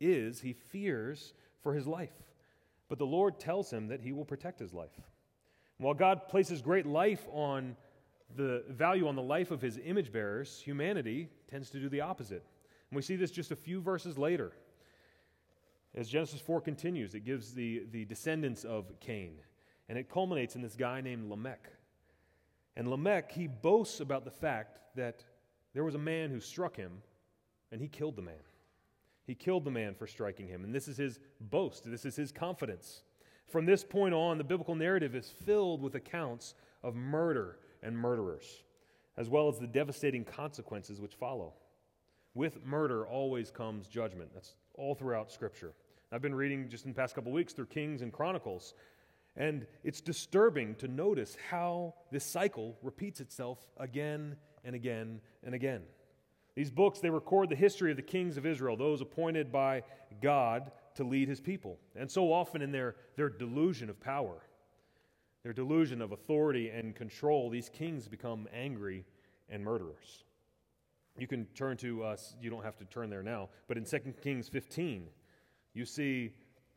is, 0.00 0.40
he 0.40 0.52
fears 0.52 1.34
for 1.62 1.72
his 1.72 1.86
life. 1.86 2.12
But 2.88 2.98
the 2.98 3.06
Lord 3.06 3.38
tells 3.38 3.72
him 3.72 3.88
that 3.88 4.00
he 4.00 4.12
will 4.12 4.24
protect 4.24 4.58
his 4.58 4.74
life. 4.74 5.00
While 5.78 5.94
God 5.94 6.28
places 6.28 6.62
great 6.62 6.86
life 6.86 7.26
on 7.32 7.76
the 8.36 8.64
value 8.68 9.06
on 9.06 9.16
the 9.16 9.22
life 9.22 9.50
of 9.50 9.62
his 9.62 9.78
image 9.84 10.12
bearers, 10.12 10.60
humanity 10.64 11.28
tends 11.48 11.70
to 11.70 11.78
do 11.78 11.88
the 11.88 12.00
opposite. 12.00 12.44
And 12.90 12.96
we 12.96 13.02
see 13.02 13.16
this 13.16 13.30
just 13.30 13.52
a 13.52 13.56
few 13.56 13.80
verses 13.80 14.18
later. 14.18 14.52
As 15.94 16.08
Genesis 16.08 16.40
4 16.40 16.60
continues, 16.60 17.14
it 17.14 17.24
gives 17.24 17.54
the, 17.54 17.84
the 17.92 18.04
descendants 18.04 18.64
of 18.64 18.98
Cain, 19.00 19.34
and 19.88 19.96
it 19.96 20.10
culminates 20.10 20.56
in 20.56 20.62
this 20.62 20.74
guy 20.74 21.00
named 21.00 21.30
Lamech. 21.30 21.70
And 22.76 22.88
Lamech, 22.88 23.30
he 23.30 23.46
boasts 23.46 24.00
about 24.00 24.24
the 24.24 24.30
fact 24.30 24.80
that 24.96 25.24
there 25.72 25.84
was 25.84 25.94
a 25.94 25.98
man 25.98 26.30
who 26.30 26.40
struck 26.40 26.76
him, 26.76 27.02
and 27.70 27.80
he 27.80 27.86
killed 27.86 28.16
the 28.16 28.22
man. 28.22 28.34
He 29.26 29.34
killed 29.34 29.64
the 29.64 29.70
man 29.70 29.94
for 29.94 30.06
striking 30.06 30.48
him. 30.48 30.64
And 30.64 30.74
this 30.74 30.88
is 30.88 30.96
his 30.96 31.20
boast, 31.40 31.88
this 31.88 32.04
is 32.04 32.16
his 32.16 32.32
confidence. 32.32 33.02
From 33.46 33.64
this 33.64 33.84
point 33.84 34.14
on, 34.14 34.38
the 34.38 34.44
biblical 34.44 34.74
narrative 34.74 35.14
is 35.14 35.28
filled 35.44 35.80
with 35.80 35.94
accounts 35.94 36.54
of 36.82 36.96
murder 36.96 37.58
and 37.82 37.96
murderers, 37.96 38.64
as 39.16 39.28
well 39.28 39.48
as 39.48 39.58
the 39.58 39.66
devastating 39.66 40.24
consequences 40.24 41.00
which 41.00 41.14
follow. 41.14 41.54
With 42.34 42.64
murder 42.64 43.06
always 43.06 43.50
comes 43.50 43.86
judgment. 43.86 44.30
That's 44.34 44.54
all 44.74 44.94
throughout 44.94 45.30
Scripture. 45.30 45.72
I've 46.14 46.22
been 46.22 46.34
reading 46.36 46.68
just 46.68 46.84
in 46.84 46.92
the 46.92 46.94
past 46.94 47.16
couple 47.16 47.32
weeks 47.32 47.52
through 47.52 47.66
Kings 47.66 48.00
and 48.00 48.12
Chronicles, 48.12 48.74
and 49.34 49.66
it's 49.82 50.00
disturbing 50.00 50.76
to 50.76 50.86
notice 50.86 51.36
how 51.50 51.94
this 52.12 52.24
cycle 52.24 52.76
repeats 52.84 53.20
itself 53.20 53.58
again 53.78 54.36
and 54.64 54.76
again 54.76 55.20
and 55.42 55.56
again. 55.56 55.82
These 56.54 56.70
books, 56.70 57.00
they 57.00 57.10
record 57.10 57.48
the 57.48 57.56
history 57.56 57.90
of 57.90 57.96
the 57.96 58.02
kings 58.04 58.36
of 58.36 58.46
Israel, 58.46 58.76
those 58.76 59.00
appointed 59.00 59.50
by 59.50 59.82
God 60.22 60.70
to 60.94 61.02
lead 61.02 61.26
his 61.28 61.40
people. 61.40 61.80
And 61.96 62.08
so 62.08 62.32
often 62.32 62.62
in 62.62 62.70
their, 62.70 62.94
their 63.16 63.28
delusion 63.28 63.90
of 63.90 63.98
power, 63.98 64.36
their 65.42 65.52
delusion 65.52 66.00
of 66.00 66.12
authority 66.12 66.70
and 66.70 66.94
control, 66.94 67.50
these 67.50 67.68
kings 67.68 68.06
become 68.06 68.46
angry 68.54 69.04
and 69.50 69.64
murderers. 69.64 70.22
You 71.18 71.26
can 71.26 71.46
turn 71.56 71.76
to 71.78 72.04
us, 72.04 72.36
you 72.40 72.50
don't 72.50 72.62
have 72.62 72.76
to 72.76 72.84
turn 72.84 73.10
there 73.10 73.24
now, 73.24 73.48
but 73.66 73.76
in 73.76 73.84
2 73.84 73.98
Kings 74.22 74.48
15, 74.48 75.08
you 75.74 75.84
see 75.84 76.32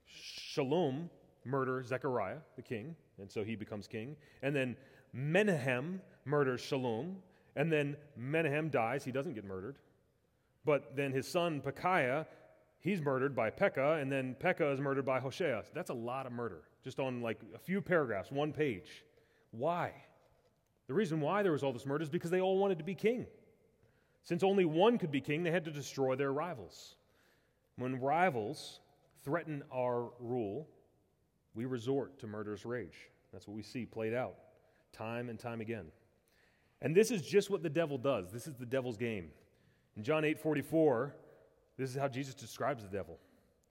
Shallum 0.09 1.09
murder 1.45 1.83
Zechariah, 1.83 2.37
the 2.55 2.61
king, 2.61 2.95
and 3.19 3.31
so 3.31 3.43
he 3.43 3.55
becomes 3.55 3.87
king. 3.87 4.15
And 4.41 4.55
then 4.55 4.75
Menahem 5.13 6.01
murders 6.25 6.61
Shallum, 6.61 7.15
and 7.55 7.71
then 7.71 7.95
Menahem 8.15 8.69
dies. 8.69 9.03
He 9.03 9.11
doesn't 9.11 9.33
get 9.33 9.45
murdered. 9.45 9.77
But 10.65 10.95
then 10.95 11.11
his 11.11 11.27
son 11.27 11.61
Pekahiah, 11.61 12.25
he's 12.79 13.01
murdered 13.01 13.35
by 13.35 13.49
Pekah, 13.49 13.99
and 14.01 14.11
then 14.11 14.35
Pekah 14.39 14.71
is 14.71 14.81
murdered 14.81 15.05
by 15.05 15.19
Hoshea. 15.19 15.63
That's 15.73 15.89
a 15.89 15.95
lot 15.95 16.25
of 16.25 16.33
murder, 16.33 16.63
just 16.83 16.99
on 16.99 17.21
like 17.21 17.39
a 17.55 17.59
few 17.59 17.81
paragraphs, 17.81 18.31
one 18.31 18.51
page. 18.51 19.05
Why? 19.51 19.93
The 20.87 20.93
reason 20.93 21.21
why 21.21 21.43
there 21.43 21.51
was 21.51 21.63
all 21.63 21.73
this 21.73 21.85
murder 21.85 22.03
is 22.03 22.09
because 22.09 22.31
they 22.31 22.41
all 22.41 22.57
wanted 22.57 22.77
to 22.77 22.83
be 22.83 22.95
king. 22.95 23.25
Since 24.23 24.43
only 24.43 24.65
one 24.65 24.97
could 24.97 25.11
be 25.11 25.21
king, 25.21 25.43
they 25.43 25.51
had 25.51 25.65
to 25.65 25.71
destroy 25.71 26.15
their 26.15 26.33
rivals. 26.33 26.95
When 27.77 28.01
rivals 28.01 28.81
threaten 29.27 29.61
our 29.75 30.09
rule, 30.21 30.69
we 31.53 31.65
resort 31.65 32.17
to 32.17 32.27
murderous 32.27 32.65
rage. 32.65 33.09
That's 33.33 33.45
what 33.45 33.57
we 33.57 33.61
see 33.61 33.85
played 33.85 34.13
out 34.13 34.35
time 34.93 35.27
and 35.27 35.37
time 35.37 35.59
again. 35.59 35.87
And 36.81 36.95
this 36.95 37.11
is 37.11 37.21
just 37.21 37.49
what 37.49 37.61
the 37.61 37.69
devil 37.69 37.97
does. 37.97 38.31
This 38.31 38.47
is 38.47 38.55
the 38.55 38.65
devil's 38.65 38.95
game. 38.95 39.27
In 39.97 40.03
John 40.03 40.23
8 40.23 40.39
44, 40.39 41.13
this 41.77 41.89
is 41.89 41.97
how 41.97 42.07
Jesus 42.07 42.35
describes 42.35 42.83
the 42.83 42.89
devil. 42.89 43.19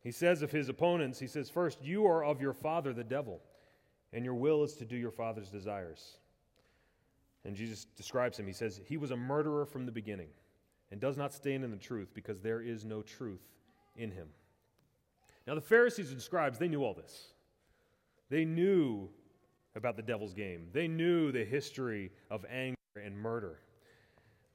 He 0.02 0.12
says 0.12 0.42
of 0.42 0.52
his 0.52 0.68
opponents, 0.68 1.18
he 1.18 1.26
says, 1.26 1.48
First, 1.48 1.82
you 1.82 2.06
are 2.06 2.22
of 2.22 2.38
your 2.38 2.52
father, 2.52 2.92
the 2.92 3.02
devil, 3.02 3.40
and 4.12 4.26
your 4.26 4.34
will 4.34 4.62
is 4.62 4.74
to 4.74 4.84
do 4.84 4.96
your 4.96 5.10
father's 5.10 5.48
desires. 5.48 6.18
And 7.46 7.56
Jesus 7.56 7.86
describes 7.96 8.38
him. 8.38 8.46
He 8.46 8.52
says, 8.52 8.78
He 8.84 8.98
was 8.98 9.10
a 9.10 9.16
murderer 9.16 9.64
from 9.64 9.86
the 9.86 9.92
beginning 9.92 10.28
and 10.90 11.00
does 11.00 11.16
not 11.16 11.32
stand 11.32 11.64
in 11.64 11.70
the 11.70 11.78
truth 11.78 12.10
because 12.12 12.42
there 12.42 12.60
is 12.60 12.84
no 12.84 13.00
truth 13.00 13.40
in 13.96 14.10
him. 14.10 14.28
Now, 15.46 15.54
the 15.54 15.60
Pharisees 15.60 16.10
and 16.12 16.20
scribes, 16.20 16.58
they 16.58 16.68
knew 16.68 16.82
all 16.82 16.94
this. 16.94 17.32
They 18.30 18.44
knew 18.44 19.08
about 19.76 19.96
the 19.96 20.02
devil's 20.02 20.34
game, 20.34 20.68
they 20.72 20.88
knew 20.88 21.30
the 21.30 21.44
history 21.44 22.10
of 22.30 22.44
anger 22.50 22.76
and 23.02 23.16
murder. 23.16 23.60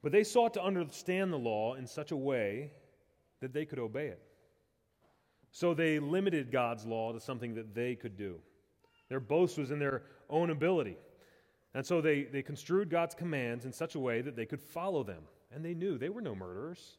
But 0.02 0.10
they 0.10 0.24
sought 0.24 0.52
to 0.54 0.62
understand 0.62 1.32
the 1.32 1.38
law 1.38 1.74
in 1.74 1.86
such 1.86 2.10
a 2.10 2.16
way 2.16 2.72
that 3.40 3.52
they 3.52 3.64
could 3.64 3.78
obey 3.78 4.08
it. 4.08 4.20
So 5.52 5.74
they 5.74 5.98
limited 5.98 6.50
God's 6.50 6.84
law 6.84 7.12
to 7.12 7.20
something 7.20 7.54
that 7.54 7.74
they 7.74 7.94
could 7.94 8.16
do. 8.16 8.40
Their 9.08 9.20
boast 9.20 9.58
was 9.58 9.70
in 9.70 9.78
their 9.78 10.02
own 10.28 10.50
ability. 10.50 10.96
And 11.74 11.86
so 11.86 12.00
they, 12.00 12.24
they 12.24 12.42
construed 12.42 12.90
God's 12.90 13.14
commands 13.14 13.64
in 13.64 13.72
such 13.72 13.94
a 13.94 13.98
way 13.98 14.22
that 14.22 14.34
they 14.34 14.46
could 14.46 14.60
follow 14.60 15.04
them. 15.04 15.22
And 15.54 15.64
they 15.64 15.74
knew 15.74 15.98
they 15.98 16.08
were 16.08 16.20
no 16.20 16.34
murderers. 16.34 16.96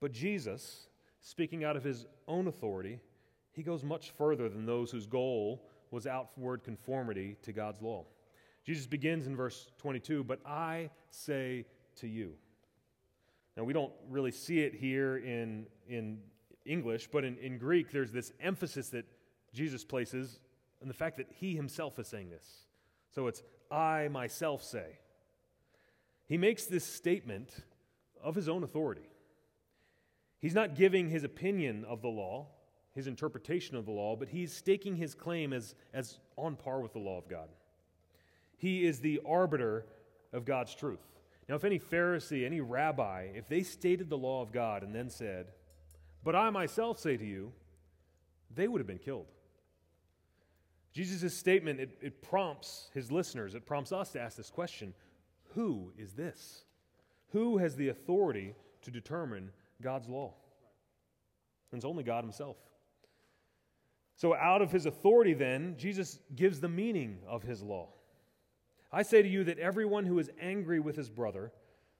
But 0.00 0.12
Jesus, 0.12 0.86
speaking 1.20 1.64
out 1.64 1.76
of 1.76 1.84
his 1.84 2.06
own 2.26 2.46
authority, 2.46 3.00
he 3.52 3.62
goes 3.62 3.82
much 3.82 4.10
further 4.10 4.48
than 4.48 4.66
those 4.66 4.90
whose 4.90 5.06
goal 5.06 5.62
was 5.90 6.06
outward 6.06 6.62
conformity 6.62 7.36
to 7.42 7.52
God's 7.52 7.82
law. 7.82 8.04
Jesus 8.64 8.86
begins 8.86 9.26
in 9.26 9.36
verse 9.36 9.70
22 9.78 10.24
But 10.24 10.40
I 10.46 10.90
say 11.10 11.66
to 11.96 12.08
you. 12.08 12.34
Now, 13.56 13.64
we 13.64 13.72
don't 13.72 13.92
really 14.08 14.30
see 14.30 14.60
it 14.60 14.74
here 14.74 15.16
in, 15.16 15.66
in 15.88 16.18
English, 16.64 17.08
but 17.08 17.24
in, 17.24 17.36
in 17.38 17.58
Greek, 17.58 17.90
there's 17.90 18.12
this 18.12 18.32
emphasis 18.40 18.90
that 18.90 19.04
Jesus 19.52 19.84
places 19.84 20.38
on 20.80 20.88
the 20.88 20.94
fact 20.94 21.16
that 21.16 21.26
he 21.30 21.54
himself 21.56 21.98
is 21.98 22.06
saying 22.06 22.30
this. 22.30 22.66
So 23.10 23.26
it's, 23.26 23.42
I 23.70 24.08
myself 24.08 24.62
say. 24.62 24.98
He 26.26 26.38
makes 26.38 26.66
this 26.66 26.84
statement 26.84 27.50
of 28.22 28.36
his 28.36 28.48
own 28.48 28.62
authority. 28.62 29.09
He's 30.40 30.54
not 30.54 30.74
giving 30.74 31.10
his 31.10 31.22
opinion 31.22 31.84
of 31.84 32.00
the 32.00 32.08
law, 32.08 32.46
his 32.94 33.06
interpretation 33.06 33.76
of 33.76 33.84
the 33.84 33.92
law, 33.92 34.16
but 34.16 34.28
he's 34.28 34.52
staking 34.52 34.96
his 34.96 35.14
claim 35.14 35.52
as, 35.52 35.74
as 35.92 36.18
on 36.36 36.56
par 36.56 36.80
with 36.80 36.92
the 36.92 36.98
law 36.98 37.18
of 37.18 37.28
God. 37.28 37.48
He 38.56 38.86
is 38.86 39.00
the 39.00 39.20
arbiter 39.26 39.86
of 40.32 40.44
God's 40.44 40.74
truth. 40.74 41.00
Now, 41.48 41.56
if 41.56 41.64
any 41.64 41.78
Pharisee, 41.78 42.46
any 42.46 42.60
rabbi, 42.60 43.28
if 43.34 43.48
they 43.48 43.62
stated 43.62 44.08
the 44.08 44.18
law 44.18 44.42
of 44.42 44.52
God 44.52 44.82
and 44.82 44.94
then 44.94 45.10
said, 45.10 45.48
But 46.24 46.36
I 46.36 46.48
myself 46.50 46.98
say 46.98 47.16
to 47.16 47.24
you, 47.24 47.52
they 48.54 48.68
would 48.68 48.80
have 48.80 48.86
been 48.86 48.98
killed. 48.98 49.26
Jesus' 50.92 51.34
statement, 51.34 51.80
it, 51.80 51.98
it 52.00 52.22
prompts 52.22 52.88
his 52.94 53.12
listeners, 53.12 53.54
it 53.54 53.66
prompts 53.66 53.92
us 53.92 54.10
to 54.12 54.20
ask 54.20 54.36
this 54.36 54.50
question 54.50 54.94
Who 55.54 55.92
is 55.98 56.12
this? 56.12 56.64
Who 57.32 57.58
has 57.58 57.76
the 57.76 57.88
authority 57.88 58.54
to 58.82 58.90
determine 58.90 59.50
God's 59.80 60.08
law? 60.08 60.34
And 61.72 61.78
it's 61.78 61.84
only 61.84 62.02
God 62.02 62.24
Himself. 62.24 62.56
So, 64.16 64.34
out 64.34 64.60
of 64.60 64.70
His 64.70 64.86
authority, 64.86 65.34
then, 65.34 65.76
Jesus 65.78 66.18
gives 66.36 66.60
the 66.60 66.68
meaning 66.68 67.18
of 67.26 67.42
His 67.42 67.62
law. 67.62 67.88
I 68.92 69.02
say 69.02 69.22
to 69.22 69.28
you 69.28 69.44
that 69.44 69.58
everyone 69.58 70.04
who 70.04 70.18
is 70.18 70.30
angry 70.40 70.80
with 70.80 70.96
his 70.96 71.08
brother 71.08 71.52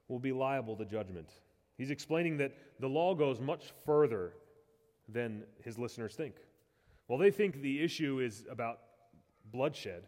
will 0.09 0.19
be 0.19 0.33
liable 0.33 0.77
to 0.77 0.85
judgment. 0.85 1.31
He's 1.79 1.91
explaining 1.91 2.37
that 2.39 2.53
the 2.81 2.89
law 2.89 3.15
goes 3.15 3.41
much 3.41 3.73
further 3.87 4.33
than 5.09 5.45
his 5.63 5.79
listeners 5.79 6.15
think. 6.15 6.35
While 7.07 7.19
they 7.19 7.31
think 7.31 7.61
the 7.61 7.83
issue 7.83 8.21
is 8.21 8.45
about 8.51 8.81
bloodshed, 9.53 10.05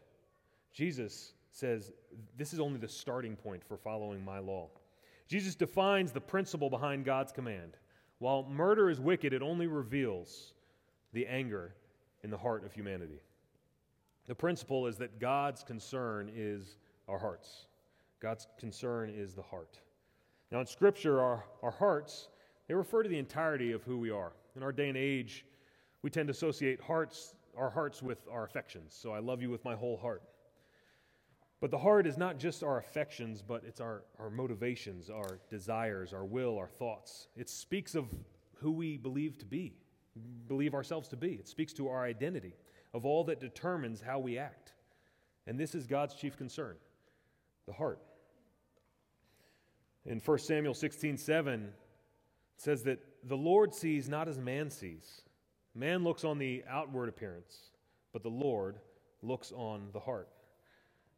Jesus 0.73 1.35
says 1.51 1.93
this 2.37 2.53
is 2.53 2.61
only 2.61 2.79
the 2.79 2.89
starting 2.89 3.37
point 3.37 3.63
for 3.65 3.77
following 3.77 4.25
my 4.25 4.39
law. 4.39 4.69
Jesus 5.33 5.55
defines 5.55 6.13
the 6.13 6.21
principle 6.21 6.69
behind 6.69 7.07
God's 7.07 7.33
command. 7.33 7.79
While 8.19 8.43
murder 8.51 8.91
is 8.91 9.01
wicked, 9.01 9.33
it 9.33 9.41
only 9.41 9.67
reveals 9.67 10.53
the 11.15 11.27
anger 11.27 11.75
in 12.23 12.29
the 12.29 12.37
heart 12.37 12.67
of 12.67 12.75
humanity. 12.75 13.23
The 14.27 14.35
principle 14.35 14.87
is 14.87 14.99
that 14.99 15.19
God's 15.19 15.63
concern 15.63 16.31
is 16.37 16.77
our 17.09 17.19
hearts. 17.19 17.65
God's 18.21 18.47
concern 18.59 19.09
is 19.09 19.33
the 19.33 19.41
heart. 19.41 19.79
Now, 20.51 20.61
in 20.61 20.67
Scripture, 20.67 21.23
our, 21.23 21.47
our 21.63 21.71
hearts, 21.71 22.29
they 22.69 22.75
refer 22.75 23.03
to 23.03 23.09
the 23.09 23.19
entirety 23.19 23.73
of 23.73 23.83
who 23.85 23.97
we 23.97 24.11
are. 24.11 24.35
In 24.55 24.63
our 24.63 24.71
day 24.71 24.91
and 24.91 24.99
age, 24.99 25.47
we 26.03 26.11
tend 26.11 26.29
to 26.29 26.33
associate 26.33 26.79
hearts, 26.79 27.37
our 27.57 27.71
hearts 27.71 28.03
with 28.03 28.19
our 28.31 28.45
affections. 28.45 28.95
So 28.95 29.13
I 29.13 29.21
love 29.21 29.41
you 29.41 29.49
with 29.49 29.65
my 29.65 29.77
whole 29.77 29.97
heart. 29.97 30.25
But 31.63 31.71
the 31.71 31.79
heart 31.79 32.09
is 32.09 32.19
not 32.19 32.41
just 32.41 32.65
our 32.65 32.79
affections, 32.79 33.41
but 33.41 33.63
it's 33.65 33.81
our, 33.81 34.03
our 34.19 34.31
motivations, 34.31 35.09
our 35.09 35.39
desires, 35.49 36.13
our 36.13 36.25
will, 36.25 36.59
our 36.59 36.67
thoughts. 36.67 37.29
It 37.37 37.49
speaks 37.49 37.95
of 37.95 38.07
who 38.55 38.73
we 38.73 38.97
believe 38.97 39.39
to 39.39 39.47
be, 39.47 39.77
believe 40.49 40.75
ourselves 40.75 41.07
to 41.11 41.17
be. 41.17 41.35
It 41.35 41.47
speaks 41.47 41.73
to 41.75 41.89
our 41.89 42.05
identity 42.05 42.57
of 42.93 43.07
all 43.07 43.23
that 43.25 43.39
determines 43.39 44.01
how 44.01 44.19
we 44.19 44.39
act. 44.39 44.73
And 45.47 45.57
this 45.57 45.77
is 45.77 45.87
God's 45.87 46.17
chief 46.17 46.37
concern 46.37 46.75
the 47.69 47.73
heart. 47.73 48.01
In 50.05 50.19
1 50.19 50.39
Samuel 50.39 50.75
16 50.75 51.17
7, 51.17 51.63
it 51.63 51.71
says 52.57 52.83
that 52.83 52.99
the 53.23 53.37
Lord 53.37 53.73
sees 53.73 54.09
not 54.09 54.27
as 54.27 54.37
man 54.37 54.69
sees. 54.69 55.23
Man 55.77 56.03
looks 56.03 56.25
on 56.25 56.39
the 56.39 56.65
outward 56.69 57.09
appearance, 57.09 57.71
but 58.13 58.25
the 58.25 58.31
Lord 58.31 58.81
looks 59.23 59.53
on 59.53 59.91
the 59.93 60.01
heart. 60.01 60.29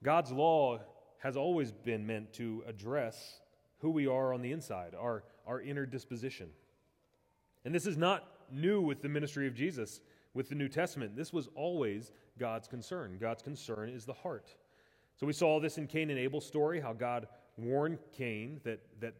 God's 0.05 0.31
law 0.31 0.81
has 1.19 1.37
always 1.37 1.73
been 1.73 2.07
meant 2.07 2.33
to 2.35 2.63
address 2.69 3.41
who 3.79 3.91
we 3.91 4.07
are 4.07 4.35
on 4.35 4.43
the 4.43 4.53
inside, 4.53 4.95
our, 4.95 5.25
our 5.47 5.61
inner 5.61 5.87
disposition. 5.87 6.51
And 7.65 7.75
this 7.75 7.87
is 7.87 7.97
not 7.97 8.29
new 8.53 8.83
with 8.83 9.01
the 9.01 9.09
ministry 9.09 9.47
of 9.47 9.55
Jesus, 9.55 10.03
with 10.35 10.51
the 10.51 10.55
New 10.55 10.69
Testament. 10.69 11.17
This 11.17 11.33
was 11.33 11.49
always 11.55 12.13
God's 12.39 12.69
concern. 12.69 13.17
God's 13.19 13.43
concern 13.43 13.89
is 13.89 14.05
the 14.05 14.13
heart. 14.13 14.55
So 15.17 15.27
we 15.27 15.33
saw 15.33 15.59
this 15.59 15.79
in 15.79 15.87
Cain 15.87 16.11
and 16.11 16.19
Abel's 16.19 16.47
story, 16.47 16.81
how 16.81 16.93
God 16.93 17.27
warned 17.57 17.99
Cain 18.13 18.61
that, 18.65 18.81
that 19.01 19.15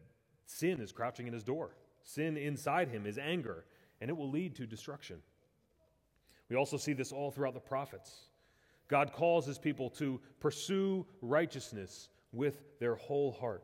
sin 0.45 0.79
is 0.79 0.91
crouching 0.91 1.25
in 1.25 1.33
his 1.33 1.43
door. 1.43 1.71
Sin 2.03 2.37
inside 2.37 2.89
him 2.89 3.07
is 3.07 3.17
anger, 3.17 3.65
and 3.99 4.11
it 4.11 4.17
will 4.17 4.29
lead 4.29 4.55
to 4.57 4.67
destruction. 4.67 5.17
We 6.49 6.55
also 6.55 6.77
see 6.77 6.93
this 6.93 7.11
all 7.11 7.31
throughout 7.31 7.55
the 7.55 7.59
prophets. 7.59 8.25
God 8.87 9.13
calls 9.13 9.45
his 9.45 9.57
people 9.57 9.89
to 9.91 10.19
pursue 10.39 11.05
righteousness 11.21 12.09
with 12.31 12.61
their 12.79 12.95
whole 12.95 13.31
heart. 13.31 13.63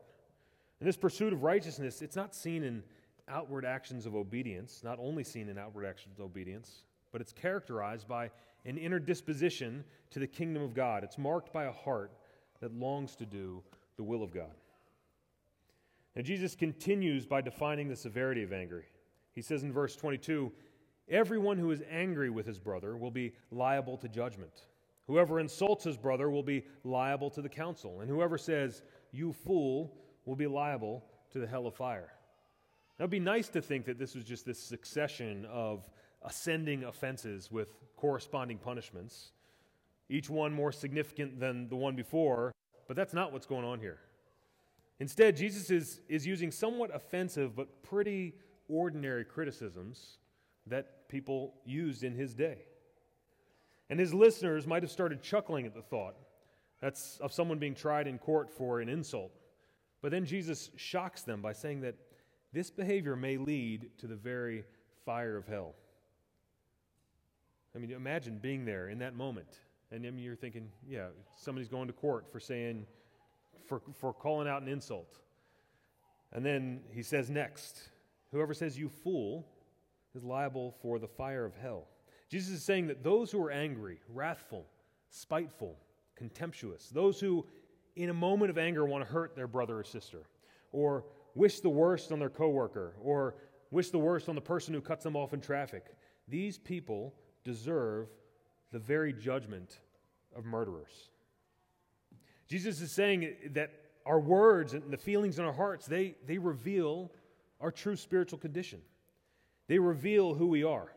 And 0.80 0.88
this 0.88 0.98
pursuit 0.98 1.32
of 1.34 1.44
righteousness, 1.44 2.02
it's 2.02 2.16
not 2.16 2.34
seen 2.34 2.64
in 2.64 2.84
outward 3.28 3.66
actions 3.66 4.06
of 4.06 4.16
obedience, 4.16 4.82
not 4.84 4.98
only 5.00 5.24
seen 5.24 5.48
in 5.48 5.58
outward 5.58 5.86
actions 5.86 6.20
of 6.20 6.26
obedience, 6.26 6.84
but 7.12 7.22
it's 7.22 7.34
characterized 7.34 8.08
by 8.08 8.32
an 8.66 8.78
inner 8.78 9.00
disposition 9.00 9.84
to 10.10 10.20
the 10.20 10.28
kingdom 10.28 10.64
of 10.64 10.74
God. 10.74 11.04
It's 11.04 11.18
marked 11.18 11.54
by 11.54 11.66
a 11.66 11.72
heart 11.72 12.12
that 12.62 12.74
longs 12.74 13.16
to 13.18 13.26
do 13.26 13.62
the 13.98 14.04
will 14.04 14.24
of 14.24 14.34
God. 14.34 14.56
Now, 16.16 16.22
Jesus 16.22 16.56
continues 16.56 17.26
by 17.26 17.42
defining 17.42 17.88
the 17.88 17.96
severity 17.96 18.44
of 18.44 18.52
anger. 18.52 18.86
He 19.34 19.42
says 19.42 19.64
in 19.64 19.72
verse 19.72 19.96
22 19.96 20.52
Everyone 21.10 21.58
who 21.58 21.72
is 21.72 21.82
angry 21.90 22.30
with 22.30 22.46
his 22.46 22.60
brother 22.60 22.96
will 22.96 23.12
be 23.12 23.34
liable 23.52 23.98
to 23.98 24.08
judgment. 24.08 24.68
Whoever 25.12 25.42
insults 25.42 25.84
his 25.84 25.98
brother 25.98 26.30
will 26.30 26.42
be 26.42 26.64
liable 26.86 27.30
to 27.32 27.42
the 27.42 27.50
council, 27.50 28.00
and 28.00 28.10
whoever 28.10 28.38
says, 28.38 28.82
You 29.12 29.34
fool, 29.34 29.94
will 30.24 30.38
be 30.38 30.48
liable 30.48 31.04
to 31.32 31.40
the 31.40 31.46
hell 31.46 31.68
of 31.68 31.76
fire. 31.76 32.14
Now, 32.98 33.04
it'd 33.04 33.12
be 33.12 33.20
nice 33.20 33.50
to 33.50 33.62
think 33.62 33.84
that 33.88 34.00
this 34.00 34.16
was 34.16 34.24
just 34.24 34.46
this 34.46 34.58
succession 34.58 35.46
of 35.52 35.84
ascending 36.22 36.86
offenses 36.86 37.52
with 37.52 37.74
corresponding 37.98 38.58
punishments, 38.58 39.34
each 40.08 40.30
one 40.30 40.54
more 40.54 40.72
significant 40.72 41.42
than 41.42 41.68
the 41.68 41.76
one 41.76 41.98
before, 41.98 42.54
but 42.88 42.96
that's 42.96 43.14
not 43.14 43.34
what's 43.34 43.46
going 43.46 43.66
on 43.66 43.82
here. 43.82 44.00
Instead, 45.02 45.36
Jesus 45.36 45.70
is, 45.70 46.00
is 46.08 46.26
using 46.26 46.52
somewhat 46.52 46.90
offensive 46.96 47.54
but 47.54 47.84
pretty 47.84 48.34
ordinary 48.70 49.26
criticisms 49.26 50.20
that 50.68 51.10
people 51.10 51.56
used 51.66 52.06
in 52.06 52.16
his 52.16 52.34
day. 52.34 52.60
And 53.92 54.00
his 54.00 54.14
listeners 54.14 54.66
might 54.66 54.84
have 54.84 54.92
started 54.92 55.22
chuckling 55.22 55.66
at 55.66 55.76
the 55.76 55.82
thought 55.82 56.16
that's 56.80 57.18
of 57.18 57.34
someone 57.34 57.60
being 57.60 57.76
tried 57.76 58.08
in 58.08 58.18
court 58.18 58.50
for 58.50 58.80
an 58.80 58.88
insult. 58.88 59.34
But 60.02 60.12
then 60.12 60.26
Jesus 60.26 60.72
shocks 60.78 61.24
them 61.24 61.42
by 61.42 61.52
saying 61.52 61.82
that 61.82 61.96
this 62.54 62.72
behavior 62.72 63.18
may 63.18 63.36
lead 63.36 63.90
to 63.98 64.08
the 64.08 64.16
very 64.16 64.64
fire 65.06 65.36
of 65.36 65.46
hell. 65.46 65.76
I 67.76 67.80
mean, 67.80 67.92
imagine 67.92 68.40
being 68.40 68.64
there 68.64 68.88
in 68.88 69.00
that 69.00 69.14
moment. 69.14 69.60
And 69.92 70.04
mean, 70.04 70.20
you're 70.20 70.38
thinking, 70.38 70.70
yeah, 70.88 71.08
somebody's 71.36 71.68
going 71.68 71.88
to 71.88 71.94
court 71.94 72.32
for 72.32 72.40
saying, 72.40 72.86
for, 73.68 73.82
for 74.00 74.14
calling 74.14 74.48
out 74.48 74.62
an 74.62 74.70
insult. 74.70 75.20
And 76.32 76.46
then 76.46 76.80
he 76.94 77.04
says 77.04 77.30
next, 77.30 77.90
whoever 78.32 78.54
says 78.54 78.80
you 78.80 78.88
fool 78.88 79.46
is 80.16 80.24
liable 80.24 80.76
for 80.82 80.98
the 80.98 81.10
fire 81.10 81.44
of 81.44 81.56
hell. 81.62 81.90
Jesus 82.32 82.54
is 82.54 82.64
saying 82.64 82.88
that 82.88 83.04
those 83.04 83.30
who 83.30 83.44
are 83.44 83.52
angry, 83.52 84.00
wrathful, 84.08 84.66
spiteful, 85.10 85.78
contemptuous, 86.16 86.88
those 86.88 87.20
who 87.20 87.46
in 87.98 88.10
a 88.10 88.14
moment 88.14 88.50
of 88.50 88.58
anger 88.58 88.86
want 88.86 89.06
to 89.06 89.12
hurt 89.12 89.36
their 89.36 89.48
brother 89.48 89.80
or 89.80 89.84
sister, 89.84 90.24
or 90.72 91.04
wish 91.36 91.60
the 91.60 91.70
worst 91.70 92.10
on 92.14 92.20
their 92.20 92.30
coworker, 92.30 92.94
or 93.04 93.36
wish 93.70 93.90
the 93.90 94.00
worst 94.00 94.30
on 94.30 94.36
the 94.36 94.42
person 94.42 94.74
who 94.74 94.80
cuts 94.80 95.04
them 95.04 95.18
off 95.18 95.34
in 95.34 95.42
traffic, 95.42 95.88
these 96.30 96.58
people 96.58 97.14
deserve 97.44 98.08
the 98.72 98.80
very 98.80 99.12
judgment 99.12 99.82
of 100.34 100.46
murderers. 100.46 101.10
Jesus 102.48 102.80
is 102.80 102.94
saying 102.94 103.36
that 103.52 103.72
our 104.06 104.22
words 104.22 104.74
and 104.74 104.90
the 104.90 104.98
feelings 104.98 105.38
in 105.38 105.44
our 105.44 105.52
hearts, 105.52 105.86
they, 105.86 106.16
they 106.26 106.38
reveal 106.38 107.12
our 107.60 107.72
true 107.72 107.98
spiritual 107.98 108.40
condition. 108.40 108.80
They 109.68 109.80
reveal 109.80 110.34
who 110.34 110.48
we 110.48 110.64
are. 110.64 110.94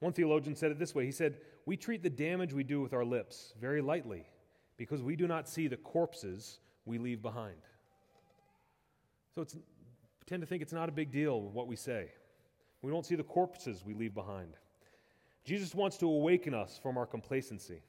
One 0.00 0.12
theologian 0.12 0.54
said 0.54 0.70
it 0.70 0.78
this 0.78 0.94
way 0.94 1.04
He 1.04 1.12
said, 1.12 1.38
We 1.64 1.76
treat 1.76 2.02
the 2.02 2.10
damage 2.10 2.52
we 2.52 2.64
do 2.64 2.80
with 2.80 2.92
our 2.92 3.04
lips 3.04 3.54
very 3.60 3.80
lightly 3.80 4.26
because 4.76 5.02
we 5.02 5.16
do 5.16 5.26
not 5.26 5.48
see 5.48 5.68
the 5.68 5.76
corpses 5.76 6.60
we 6.84 6.98
leave 6.98 7.22
behind. 7.22 7.56
So 9.34 9.42
it's, 9.42 9.56
tend 10.26 10.42
to 10.42 10.46
think 10.46 10.62
it's 10.62 10.72
not 10.72 10.88
a 10.88 10.92
big 10.92 11.10
deal 11.10 11.40
what 11.40 11.66
we 11.66 11.76
say. 11.76 12.10
We 12.82 12.90
don't 12.90 13.06
see 13.06 13.16
the 13.16 13.24
corpses 13.24 13.84
we 13.84 13.94
leave 13.94 14.14
behind. 14.14 14.56
Jesus 15.44 15.74
wants 15.74 15.96
to 15.98 16.06
awaken 16.06 16.54
us 16.54 16.78
from 16.82 16.98
our 16.98 17.06
complacency 17.06 17.82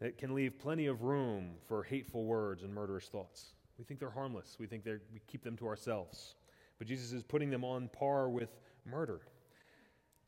that 0.00 0.18
can 0.18 0.34
leave 0.34 0.58
plenty 0.58 0.86
of 0.86 1.02
room 1.02 1.52
for 1.66 1.82
hateful 1.82 2.24
words 2.24 2.62
and 2.62 2.74
murderous 2.74 3.06
thoughts. 3.06 3.54
We 3.78 3.84
think 3.84 4.00
they're 4.00 4.10
harmless. 4.10 4.56
We 4.58 4.66
think 4.66 4.84
we 4.84 5.20
keep 5.26 5.42
them 5.42 5.56
to 5.58 5.66
ourselves. 5.66 6.34
But 6.78 6.86
Jesus 6.86 7.12
is 7.12 7.22
putting 7.22 7.50
them 7.50 7.64
on 7.64 7.88
par 7.88 8.28
with 8.28 8.58
murder. 8.84 9.20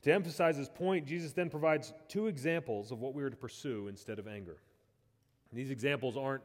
To 0.05 0.13
emphasize 0.13 0.55
his 0.55 0.69
point, 0.69 1.07
Jesus 1.07 1.31
then 1.33 1.49
provides 1.49 1.91
two 2.07 2.27
examples 2.27 2.91
of 2.91 2.99
what 2.99 3.15
we 3.15 3.23
are 3.23 3.29
to 3.31 3.35
pursue 3.35 3.87
instead 3.87 4.19
of 4.19 4.27
anger. 4.27 4.57
these 5.51 5.71
examples 5.71 6.15
aren't 6.15 6.43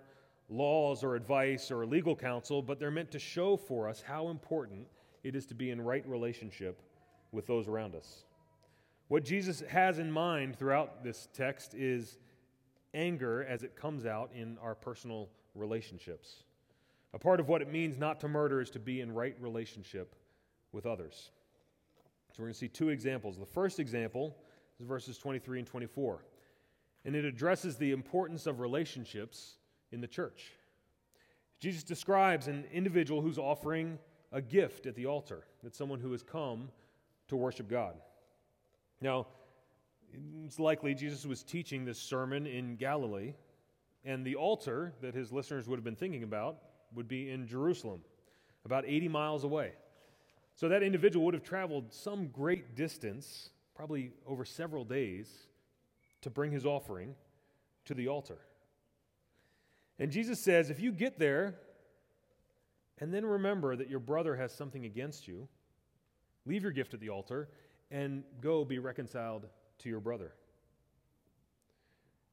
laws 0.49 1.05
or 1.05 1.14
advice 1.14 1.70
or 1.70 1.85
legal 1.85 2.16
counsel, 2.16 2.62
but 2.62 2.81
they're 2.81 2.90
meant 2.90 3.11
to 3.11 3.18
show 3.18 3.59
for 3.59 3.87
us 3.87 4.01
how 4.01 4.29
important 4.29 4.87
it 5.25 5.37
is 5.37 5.44
to 5.44 5.55
be 5.55 5.70
in 5.70 5.81
right 5.81 6.07
relationship 6.09 6.81
with 7.33 7.46
those 7.46 7.68
around 7.68 7.94
us. 7.94 8.25
What 9.09 9.25
Jesus 9.25 9.62
has 9.68 9.99
in 9.99 10.11
mind 10.11 10.57
throughout 10.57 11.05
this 11.05 11.29
text 11.35 11.75
is 11.75 12.16
anger 12.94 13.44
as 13.44 13.62
it 13.62 13.77
comes 13.77 14.07
out 14.07 14.31
in 14.35 14.57
our 14.62 14.75
personal 14.75 15.29
relationships. 15.55 16.44
A 17.12 17.18
part 17.18 17.40
of 17.40 17.49
what 17.49 17.61
it 17.61 17.70
means 17.70 17.99
not 17.99 18.20
to 18.20 18.29
murder 18.29 18.62
is 18.62 18.70
to 18.70 18.79
be 18.79 19.03
in 19.03 19.12
right 19.12 19.37
relationship 19.38 20.14
with 20.73 20.87
others. 20.87 21.31
So 22.33 22.43
we're 22.43 22.47
going 22.47 22.55
to 22.55 22.59
see 22.59 22.69
two 22.69 22.90
examples. 22.90 23.38
The 23.38 23.47
first 23.47 23.81
example 23.81 24.37
is 24.79 24.87
verses 24.87 25.19
23 25.19 25.61
and 25.61 25.66
24, 25.66 26.25
and 27.05 27.16
it 27.16 27.25
addresses 27.25 27.77
the 27.77 27.90
importance 27.90 28.47
of 28.47 28.61
relationships 28.61 29.57
in 29.90 30.01
the 30.01 30.07
church. 30.07 30.53
Jesus 31.59 31.83
describes 31.83 32.47
an 32.47 32.64
individual 32.73 33.21
who's 33.21 33.38
offering 33.38 33.99
a 34.33 34.40
gift 34.40 34.87
at 34.87 34.95
the 34.95 35.07
altar. 35.07 35.45
That's 35.62 35.77
someone 35.77 36.01
who 36.01 36.12
has 36.12 36.23
come 36.23 36.71
to 37.29 37.37
worship 37.37 37.69
God. 37.69 37.97
Now, 39.01 39.27
it's 40.45 40.59
likely 40.59 40.95
Jesus 40.95 41.27
was 41.27 41.43
teaching 41.43 41.85
this 41.85 41.99
sermon 41.99 42.47
in 42.47 42.77
Galilee, 42.77 43.35
and 44.05 44.25
the 44.25 44.37
altar 44.37 44.95
that 45.03 45.14
his 45.14 45.33
listeners 45.33 45.69
would 45.69 45.77
have 45.77 45.85
been 45.85 45.97
thinking 45.97 46.23
about 46.23 46.59
would 46.95 47.09
be 47.09 47.31
in 47.31 47.47
Jerusalem, 47.47 48.01
about 48.64 48.85
80 48.87 49.09
miles 49.09 49.45
away. 49.45 49.73
So 50.61 50.68
that 50.68 50.83
individual 50.83 51.25
would 51.25 51.33
have 51.33 51.42
traveled 51.42 51.90
some 51.90 52.27
great 52.27 52.77
distance, 52.77 53.49
probably 53.75 54.12
over 54.27 54.44
several 54.44 54.85
days, 54.85 55.46
to 56.20 56.29
bring 56.29 56.53
his 56.53 56.66
offering 56.66 57.14
to 57.87 57.94
the 57.94 58.09
altar. 58.09 58.37
And 59.99 60.12
Jesus 60.12 60.38
says, 60.38 60.68
if 60.68 60.79
you 60.79 60.92
get 60.92 61.18
there 61.18 61.55
and 62.99 63.11
then 63.11 63.25
remember 63.25 63.75
that 63.75 63.88
your 63.88 64.01
brother 64.01 64.37
has 64.37 64.53
something 64.53 64.85
against 64.85 65.27
you, 65.27 65.49
leave 66.44 66.62
your 66.62 66.73
gift 66.73 66.92
at 66.92 67.01
the 67.01 67.09
altar 67.09 67.49
and 67.90 68.23
go 68.42 68.62
be 68.62 68.79
reconciled 68.79 69.46
to 69.79 69.88
your 69.88 70.01
brother. 70.01 70.35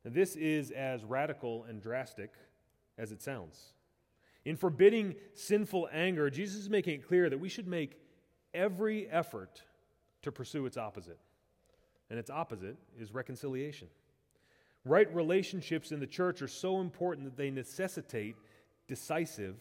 Now, 0.03 0.11
this 0.13 0.35
is 0.35 0.71
as 0.71 1.05
radical 1.05 1.63
and 1.63 1.81
drastic 1.81 2.33
as 2.97 3.13
it 3.13 3.21
sounds. 3.21 3.71
In 4.43 4.57
forbidding 4.57 5.15
sinful 5.33 5.87
anger, 5.93 6.29
Jesus 6.29 6.57
is 6.57 6.69
making 6.69 6.95
it 6.95 7.07
clear 7.07 7.29
that 7.29 7.39
we 7.39 7.47
should 7.47 7.67
make 7.67 8.01
every 8.53 9.09
effort 9.09 9.61
to 10.21 10.31
pursue 10.31 10.65
its 10.65 10.77
opposite. 10.77 11.19
And 12.09 12.17
its 12.17 12.29
opposite 12.29 12.77
is 12.99 13.13
reconciliation. 13.13 13.87
Right 14.85 15.13
relationships 15.13 15.91
in 15.91 15.99
the 15.99 16.07
church 16.07 16.41
are 16.41 16.47
so 16.47 16.79
important 16.79 17.25
that 17.25 17.37
they 17.37 17.49
necessitate 17.49 18.35
decisive 18.87 19.55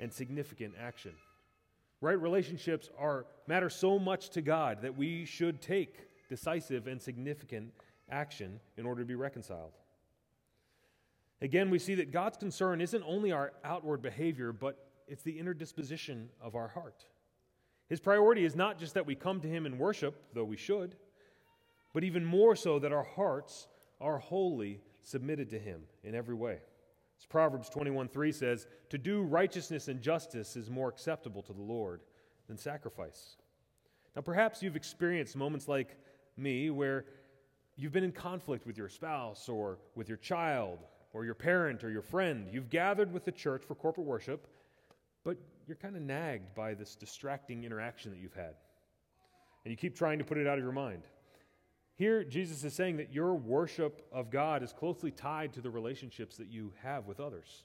and 0.00 0.12
significant 0.12 0.74
action. 0.78 1.12
Right 2.02 2.20
relationships 2.20 2.90
are 2.98 3.24
matter 3.46 3.70
so 3.70 3.98
much 3.98 4.30
to 4.30 4.42
God 4.42 4.82
that 4.82 4.96
we 4.96 5.24
should 5.24 5.62
take 5.62 6.06
decisive, 6.28 6.86
and 6.86 7.00
significant 7.00 7.72
action 8.10 8.60
in 8.76 8.86
order 8.86 9.02
to 9.02 9.06
be 9.06 9.14
reconciled. 9.14 9.72
Again, 11.42 11.70
we 11.70 11.78
see 11.78 11.94
that 11.96 12.12
God's 12.12 12.36
concern 12.36 12.80
isn't 12.80 13.04
only 13.06 13.32
our 13.32 13.52
outward 13.64 14.02
behavior, 14.02 14.52
but 14.52 14.88
it's 15.06 15.22
the 15.22 15.38
inner 15.38 15.54
disposition 15.54 16.28
of 16.40 16.54
our 16.54 16.68
heart. 16.68 17.04
His 17.88 18.00
priority 18.00 18.44
is 18.44 18.56
not 18.56 18.78
just 18.78 18.94
that 18.94 19.06
we 19.06 19.14
come 19.14 19.40
to 19.40 19.48
Him 19.48 19.66
in 19.66 19.78
worship, 19.78 20.20
though 20.34 20.44
we 20.44 20.56
should, 20.56 20.96
but 21.92 22.04
even 22.04 22.24
more 22.24 22.56
so 22.56 22.78
that 22.78 22.92
our 22.92 23.04
hearts 23.04 23.68
are 24.00 24.18
wholly 24.18 24.80
submitted 25.00 25.48
to 25.50 25.58
him 25.58 25.82
in 26.02 26.14
every 26.14 26.34
way. 26.34 26.58
As 27.18 27.26
Proverbs 27.26 27.70
21 27.70 28.08
3 28.08 28.32
says, 28.32 28.66
To 28.90 28.98
do 28.98 29.22
righteousness 29.22 29.88
and 29.88 30.02
justice 30.02 30.56
is 30.56 30.68
more 30.68 30.88
acceptable 30.88 31.42
to 31.42 31.52
the 31.52 31.62
Lord 31.62 32.00
than 32.48 32.58
sacrifice. 32.58 33.36
Now, 34.14 34.22
perhaps 34.22 34.62
you've 34.62 34.76
experienced 34.76 35.36
moments 35.36 35.68
like 35.68 35.96
me 36.36 36.70
where 36.70 37.06
you've 37.76 37.92
been 37.92 38.04
in 38.04 38.12
conflict 38.12 38.66
with 38.66 38.76
your 38.76 38.88
spouse 38.88 39.48
or 39.48 39.78
with 39.94 40.08
your 40.08 40.18
child 40.18 40.80
or 41.12 41.24
your 41.24 41.34
parent 41.34 41.84
or 41.84 41.90
your 41.90 42.02
friend. 42.02 42.46
You've 42.50 42.70
gathered 42.70 43.12
with 43.12 43.24
the 43.24 43.32
church 43.32 43.62
for 43.64 43.74
corporate 43.74 44.06
worship, 44.06 44.46
but 45.26 45.36
you're 45.66 45.76
kind 45.76 45.96
of 45.96 46.02
nagged 46.02 46.54
by 46.54 46.72
this 46.72 46.94
distracting 46.94 47.64
interaction 47.64 48.12
that 48.12 48.20
you've 48.20 48.32
had. 48.32 48.54
And 49.64 49.72
you 49.72 49.76
keep 49.76 49.96
trying 49.96 50.20
to 50.20 50.24
put 50.24 50.38
it 50.38 50.46
out 50.46 50.56
of 50.56 50.62
your 50.62 50.72
mind. 50.72 51.02
Here, 51.96 52.22
Jesus 52.22 52.62
is 52.62 52.74
saying 52.74 52.98
that 52.98 53.12
your 53.12 53.34
worship 53.34 54.06
of 54.12 54.30
God 54.30 54.62
is 54.62 54.72
closely 54.72 55.10
tied 55.10 55.52
to 55.54 55.60
the 55.60 55.68
relationships 55.68 56.36
that 56.36 56.46
you 56.46 56.72
have 56.80 57.08
with 57.08 57.18
others. 57.18 57.64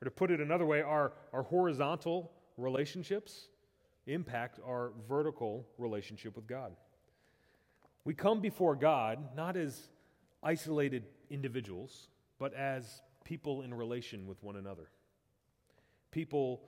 Or 0.00 0.06
to 0.06 0.10
put 0.10 0.30
it 0.30 0.40
another 0.40 0.64
way, 0.64 0.80
our, 0.80 1.12
our 1.34 1.42
horizontal 1.42 2.32
relationships 2.56 3.48
impact 4.06 4.58
our 4.66 4.92
vertical 5.06 5.66
relationship 5.76 6.34
with 6.34 6.46
God. 6.46 6.72
We 8.06 8.14
come 8.14 8.40
before 8.40 8.74
God 8.74 9.36
not 9.36 9.58
as 9.58 9.90
isolated 10.42 11.04
individuals, 11.28 12.08
but 12.38 12.54
as 12.54 13.02
people 13.22 13.60
in 13.60 13.74
relation 13.74 14.26
with 14.26 14.42
one 14.42 14.56
another. 14.56 14.88
People 16.10 16.62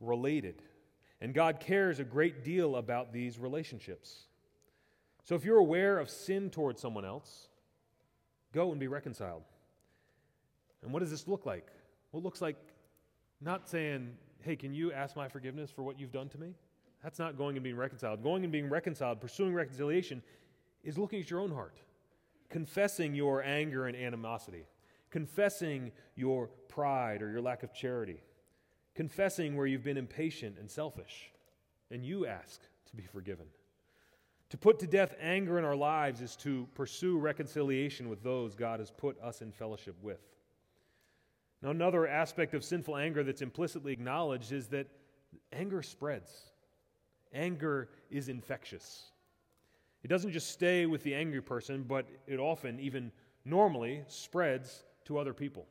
related. 0.00 0.62
And 1.20 1.32
God 1.32 1.60
cares 1.60 1.98
a 1.98 2.04
great 2.04 2.44
deal 2.44 2.76
about 2.76 3.12
these 3.12 3.38
relationships. 3.38 4.26
So 5.24 5.34
if 5.34 5.44
you're 5.44 5.58
aware 5.58 5.98
of 5.98 6.08
sin 6.10 6.50
towards 6.50 6.80
someone 6.80 7.04
else, 7.04 7.48
go 8.52 8.70
and 8.70 8.78
be 8.78 8.88
reconciled. 8.88 9.42
And 10.82 10.92
what 10.92 11.00
does 11.00 11.10
this 11.10 11.26
look 11.26 11.46
like? 11.46 11.66
Well, 12.12 12.20
it 12.20 12.24
looks 12.24 12.40
like 12.40 12.56
not 13.40 13.68
saying, 13.68 14.12
hey, 14.42 14.56
can 14.56 14.72
you 14.72 14.92
ask 14.92 15.16
my 15.16 15.28
forgiveness 15.28 15.70
for 15.70 15.82
what 15.82 15.98
you've 15.98 16.12
done 16.12 16.28
to 16.28 16.38
me? 16.38 16.54
That's 17.02 17.18
not 17.18 17.36
going 17.36 17.56
and 17.56 17.64
being 17.64 17.76
reconciled. 17.76 18.22
Going 18.22 18.44
and 18.44 18.52
being 18.52 18.68
reconciled, 18.68 19.20
pursuing 19.20 19.52
reconciliation, 19.52 20.22
is 20.84 20.96
looking 20.96 21.20
at 21.20 21.30
your 21.30 21.40
own 21.40 21.50
heart, 21.50 21.78
confessing 22.48 23.14
your 23.14 23.42
anger 23.42 23.86
and 23.86 23.96
animosity, 23.96 24.64
confessing 25.10 25.90
your 26.14 26.48
pride 26.68 27.22
or 27.22 27.30
your 27.30 27.40
lack 27.40 27.62
of 27.62 27.72
charity, 27.74 28.20
confessing 28.96 29.56
where 29.56 29.66
you've 29.66 29.84
been 29.84 29.98
impatient 29.98 30.56
and 30.58 30.70
selfish, 30.70 31.30
and 31.90 32.04
you 32.04 32.26
ask 32.26 32.60
to 32.88 32.96
be 32.96 33.04
forgiven. 33.04 33.46
To 34.50 34.56
put 34.56 34.78
to 34.78 34.86
death 34.86 35.14
anger 35.20 35.58
in 35.58 35.64
our 35.64 35.76
lives 35.76 36.22
is 36.22 36.34
to 36.36 36.66
pursue 36.74 37.18
reconciliation 37.18 38.08
with 38.08 38.22
those 38.22 38.54
God 38.54 38.80
has 38.80 38.90
put 38.90 39.20
us 39.20 39.42
in 39.42 39.52
fellowship 39.52 39.96
with. 40.02 40.20
Now, 41.62 41.70
another 41.70 42.06
aspect 42.06 42.54
of 42.54 42.64
sinful 42.64 42.96
anger 42.96 43.22
that's 43.22 43.42
implicitly 43.42 43.92
acknowledged 43.92 44.52
is 44.52 44.68
that 44.68 44.86
anger 45.52 45.82
spreads. 45.82 46.32
Anger 47.34 47.90
is 48.10 48.28
infectious. 48.28 49.10
It 50.04 50.08
doesn't 50.08 50.32
just 50.32 50.50
stay 50.50 50.86
with 50.86 51.02
the 51.02 51.14
angry 51.14 51.42
person, 51.42 51.84
but 51.86 52.06
it 52.26 52.38
often, 52.38 52.80
even 52.80 53.10
normally, 53.44 54.04
spreads 54.06 54.84
to 55.04 55.18
other 55.18 55.34
people. 55.34 55.66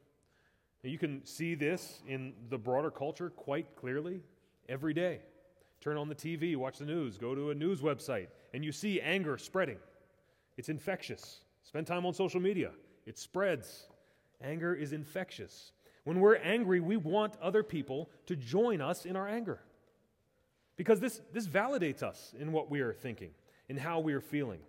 You 0.85 0.99
can 0.99 1.25
see 1.25 1.55
this 1.55 2.01
in 2.07 2.33
the 2.49 2.57
broader 2.57 2.91
culture 2.91 3.31
quite 3.31 3.75
clearly 3.75 4.21
every 4.69 4.93
day. 4.93 5.19
Turn 5.81 5.97
on 5.97 6.09
the 6.09 6.15
TV, 6.15 6.55
watch 6.55 6.77
the 6.77 6.85
news, 6.85 7.17
go 7.17 7.33
to 7.33 7.49
a 7.49 7.55
news 7.55 7.81
website, 7.81 8.27
and 8.53 8.63
you 8.63 8.71
see 8.71 9.01
anger 9.01 9.37
spreading. 9.37 9.77
It's 10.57 10.69
infectious. 10.69 11.39
Spend 11.63 11.87
time 11.87 12.05
on 12.05 12.13
social 12.13 12.39
media, 12.39 12.71
it 13.05 13.17
spreads. 13.17 13.87
Anger 14.43 14.75
is 14.75 14.93
infectious. 14.93 15.71
When 16.03 16.19
we're 16.19 16.35
angry, 16.35 16.81
we 16.81 16.97
want 16.97 17.35
other 17.41 17.63
people 17.63 18.09
to 18.27 18.35
join 18.35 18.81
us 18.81 19.05
in 19.05 19.15
our 19.15 19.27
anger. 19.27 19.59
Because 20.77 20.99
this, 20.99 21.21
this 21.33 21.47
validates 21.47 22.03
us 22.03 22.33
in 22.37 22.51
what 22.51 22.69
we 22.69 22.81
are 22.81 22.93
thinking, 22.93 23.31
in 23.69 23.77
how 23.77 24.01
we 24.01 24.13
are 24.13 24.21
feeling. 24.21 24.59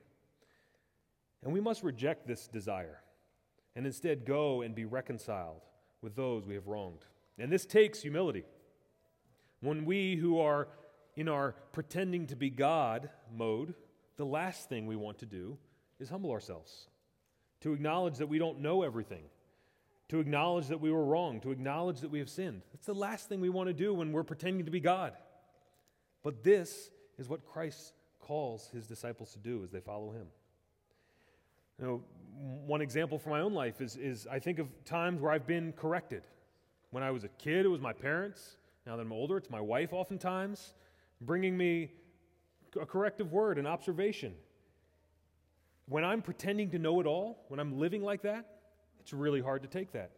And 1.42 1.52
we 1.52 1.60
must 1.60 1.82
reject 1.82 2.26
this 2.26 2.46
desire 2.46 3.02
and 3.74 3.84
instead 3.84 4.24
go 4.24 4.62
and 4.62 4.74
be 4.74 4.84
reconciled 4.84 5.60
with 6.06 6.14
those 6.14 6.46
we 6.46 6.54
have 6.54 6.68
wronged. 6.68 7.04
And 7.36 7.50
this 7.50 7.66
takes 7.66 8.00
humility. 8.00 8.44
When 9.60 9.84
we 9.84 10.14
who 10.14 10.38
are 10.38 10.68
in 11.16 11.28
our 11.28 11.56
pretending 11.72 12.28
to 12.28 12.36
be 12.36 12.48
God 12.48 13.10
mode, 13.36 13.74
the 14.16 14.24
last 14.24 14.68
thing 14.68 14.86
we 14.86 14.94
want 14.94 15.18
to 15.18 15.26
do 15.26 15.58
is 15.98 16.08
humble 16.08 16.30
ourselves, 16.30 16.86
to 17.62 17.72
acknowledge 17.72 18.18
that 18.18 18.28
we 18.28 18.38
don't 18.38 18.60
know 18.60 18.84
everything, 18.84 19.24
to 20.08 20.20
acknowledge 20.20 20.68
that 20.68 20.80
we 20.80 20.92
were 20.92 21.04
wrong, 21.04 21.40
to 21.40 21.50
acknowledge 21.50 22.02
that 22.02 22.10
we 22.12 22.20
have 22.20 22.30
sinned. 22.30 22.62
That's 22.72 22.86
the 22.86 22.94
last 22.94 23.28
thing 23.28 23.40
we 23.40 23.48
want 23.48 23.68
to 23.68 23.74
do 23.74 23.92
when 23.92 24.12
we're 24.12 24.22
pretending 24.22 24.64
to 24.66 24.70
be 24.70 24.78
God. 24.78 25.12
But 26.22 26.44
this 26.44 26.92
is 27.18 27.28
what 27.28 27.44
Christ 27.44 27.94
calls 28.20 28.68
his 28.68 28.86
disciples 28.86 29.32
to 29.32 29.40
do 29.40 29.64
as 29.64 29.72
they 29.72 29.80
follow 29.80 30.12
him. 30.12 30.28
You 31.80 31.84
know, 31.84 32.04
one 32.38 32.80
example 32.82 33.18
from 33.18 33.32
my 33.32 33.40
own 33.40 33.54
life 33.54 33.80
is, 33.80 33.96
is 33.96 34.26
I 34.30 34.38
think 34.38 34.58
of 34.58 34.68
times 34.84 35.20
where 35.20 35.32
I've 35.32 35.46
been 35.46 35.72
corrected. 35.72 36.22
When 36.90 37.02
I 37.02 37.10
was 37.10 37.24
a 37.24 37.28
kid, 37.28 37.64
it 37.64 37.68
was 37.68 37.80
my 37.80 37.92
parents. 37.92 38.56
Now 38.86 38.96
that 38.96 39.02
I'm 39.02 39.12
older, 39.12 39.36
it's 39.36 39.50
my 39.50 39.60
wife 39.60 39.92
oftentimes 39.92 40.74
bringing 41.20 41.56
me 41.56 41.90
a 42.80 42.86
corrective 42.86 43.32
word, 43.32 43.58
an 43.58 43.66
observation. 43.66 44.34
When 45.88 46.04
I'm 46.04 46.20
pretending 46.20 46.70
to 46.70 46.78
know 46.78 47.00
it 47.00 47.06
all, 47.06 47.44
when 47.48 47.60
I'm 47.60 47.78
living 47.78 48.02
like 48.02 48.22
that, 48.22 48.46
it's 49.00 49.12
really 49.12 49.40
hard 49.40 49.62
to 49.62 49.68
take 49.68 49.92
that. 49.92 50.10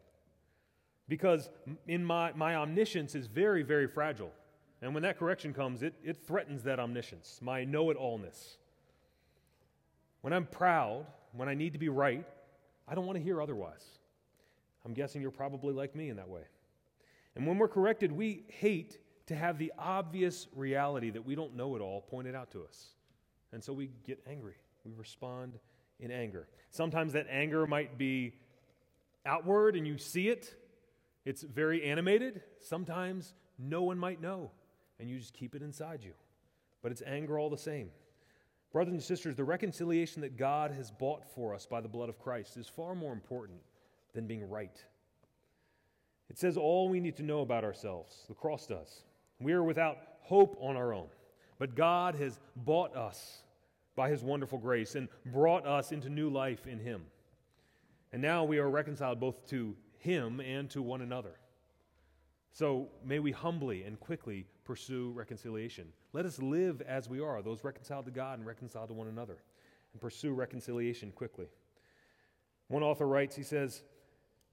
Because 1.09 1.51
in 1.87 2.05
my, 2.05 2.33
my 2.33 2.57
omniscience 2.57 3.15
is 3.15 3.27
very, 3.27 3.63
very 3.63 3.87
fragile. 3.87 4.33
And 4.83 4.95
when 4.95 5.03
that 5.03 5.19
correction 5.19 5.53
comes, 5.53 5.83
it, 5.83 5.95
it 6.03 6.17
threatens 6.27 6.63
that 6.65 6.79
omniscience, 6.79 7.41
my 7.43 7.65
know 7.65 7.91
it 7.91 7.99
allness. 7.99 8.57
When 10.21 10.33
I'm 10.33 10.47
proud, 10.47 11.07
when 11.33 11.49
I 11.49 11.55
need 11.55 11.73
to 11.75 11.79
be 11.79 11.89
right, 11.89 12.25
I 12.87 12.95
don't 12.95 13.07
want 13.07 13.19
to 13.19 13.23
hear 13.23 13.41
otherwise. 13.41 13.85
I'm 14.85 14.95
guessing 14.95 15.21
you're 15.21 15.31
probably 15.31 15.75
like 15.75 15.95
me 15.95 16.09
in 16.09 16.17
that 16.17 16.29
way. 16.29 16.43
And 17.37 17.47
when 17.47 17.59
we're 17.59 17.69
corrected, 17.69 18.11
we 18.11 18.45
hate 18.49 18.99
to 19.27 19.37
have 19.37 19.59
the 19.59 19.73
obvious 19.79 20.49
reality 20.55 21.11
that 21.11 21.25
we 21.25 21.35
don't 21.35 21.55
know 21.55 21.77
it 21.77 21.81
all 21.81 22.01
pointed 22.01 22.35
out 22.35 22.51
to 22.53 22.65
us. 22.65 22.89
And 23.53 23.63
so 23.63 23.73
we 23.73 23.91
get 24.07 24.21
angry. 24.29 24.55
We 24.85 24.93
respond 24.97 25.59
in 26.01 26.11
anger. 26.11 26.49
Sometimes 26.71 27.13
that 27.13 27.27
anger 27.31 27.67
might 27.67 27.99
be 27.99 28.35
outward 29.27 29.77
and 29.77 29.87
you 29.87 29.99
see 29.99 30.29
it, 30.29 30.55
it's 31.25 31.43
very 31.43 31.85
animated. 31.85 32.41
Sometimes 32.61 33.35
no 33.59 33.83
one 33.83 33.99
might 33.99 34.21
know 34.21 34.51
and 34.99 35.09
you 35.09 35.19
just 35.19 35.35
keep 35.35 35.55
it 35.55 35.63
inside 35.63 36.03
you. 36.03 36.13
But 36.83 36.93
it's 36.93 37.03
anger 37.07 37.39
all 37.39 37.51
the 37.51 37.59
same. 37.59 37.91
Brothers 38.73 38.93
and 38.93 39.03
sisters, 39.03 39.35
the 39.35 39.45
reconciliation 39.45 40.21
that 40.23 40.37
God 40.37 40.73
has 40.73 40.91
bought 40.91 41.25
for 41.35 41.55
us 41.55 41.67
by 41.67 41.81
the 41.81 41.89
blood 41.89 42.09
of 42.09 42.19
Christ 42.19 42.57
is 42.57 42.69
far 42.69 42.95
more 42.95 43.13
important 43.13 43.61
than 44.15 44.27
being 44.27 44.49
right. 44.49 44.85
It 46.29 46.39
says 46.39 46.57
all 46.57 46.89
we 46.89 47.01
need 47.01 47.17
to 47.17 47.23
know 47.23 47.41
about 47.41 47.65
ourselves. 47.65 48.25
The 48.29 48.35
cross 48.35 48.67
does. 48.67 49.03
We 49.41 49.53
are 49.53 49.63
without 49.63 49.97
hope 50.21 50.59
on 50.61 50.77
our 50.77 50.93
own. 50.93 51.09
But 51.59 51.75
God 51.75 52.15
has 52.17 52.39
bought 52.57 52.95
us 52.95 53.43
by 53.97 54.11
his 54.11 54.23
wonderful 54.23 54.59
grace 54.59 54.95
and 54.95 55.09
brought 55.27 55.67
us 55.67 55.91
into 55.91 56.09
new 56.09 56.29
life 56.29 56.67
in 56.67 56.79
him. 56.79 57.03
And 58.13 58.23
now 58.23 58.45
we 58.45 58.59
are 58.59 58.71
reconciled 58.71 59.19
both 59.19 59.49
to 59.49 59.75
him 59.99 60.41
and 60.41 60.71
to 60.71 60.83
one 60.83 61.01
another. 61.01 61.33
So 62.53 62.89
may 63.05 63.19
we 63.19 63.33
humbly 63.33 63.85
and 63.85 63.99
quickly 64.01 64.47
pursue 64.65 65.13
reconciliation. 65.15 65.89
Let 66.13 66.27
us 66.27 66.41
live 66.41 66.81
as 66.83 67.09
we 67.09 67.21
are, 67.21 67.43
those 67.43 67.65
reconciled 67.65 68.07
to 68.07 68.11
God 68.11 68.39
and 68.39 68.47
reconciled 68.47 68.89
to 68.89 68.95
one 68.95 69.09
another, 69.09 69.39
and 69.93 70.01
pursue 70.01 70.33
reconciliation 70.33 71.13
quickly. 71.13 71.47
One 72.69 72.83
author 72.83 73.07
writes, 73.07 73.35
he 73.37 73.43
says, 73.43 73.83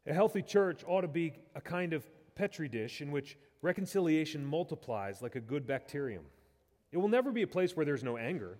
A 0.08 0.14
healthy 0.14 0.42
church 0.42 0.84
ought 0.88 1.02
to 1.02 1.08
be 1.08 1.34
a 1.56 1.62
kind 1.62 1.94
of 1.94 2.06
petri 2.36 2.68
dish 2.68 3.02
in 3.02 3.12
which 3.12 3.38
reconciliation 3.62 4.46
multiplies 4.46 5.22
like 5.22 5.36
a 5.36 5.42
good 5.42 5.66
bacterium. 5.66 6.24
It 6.92 6.98
will 6.98 7.10
never 7.10 7.32
be 7.32 7.42
a 7.42 7.48
place 7.48 7.76
where 7.76 7.86
there's 7.86 8.04
no 8.04 8.18
anger, 8.18 8.58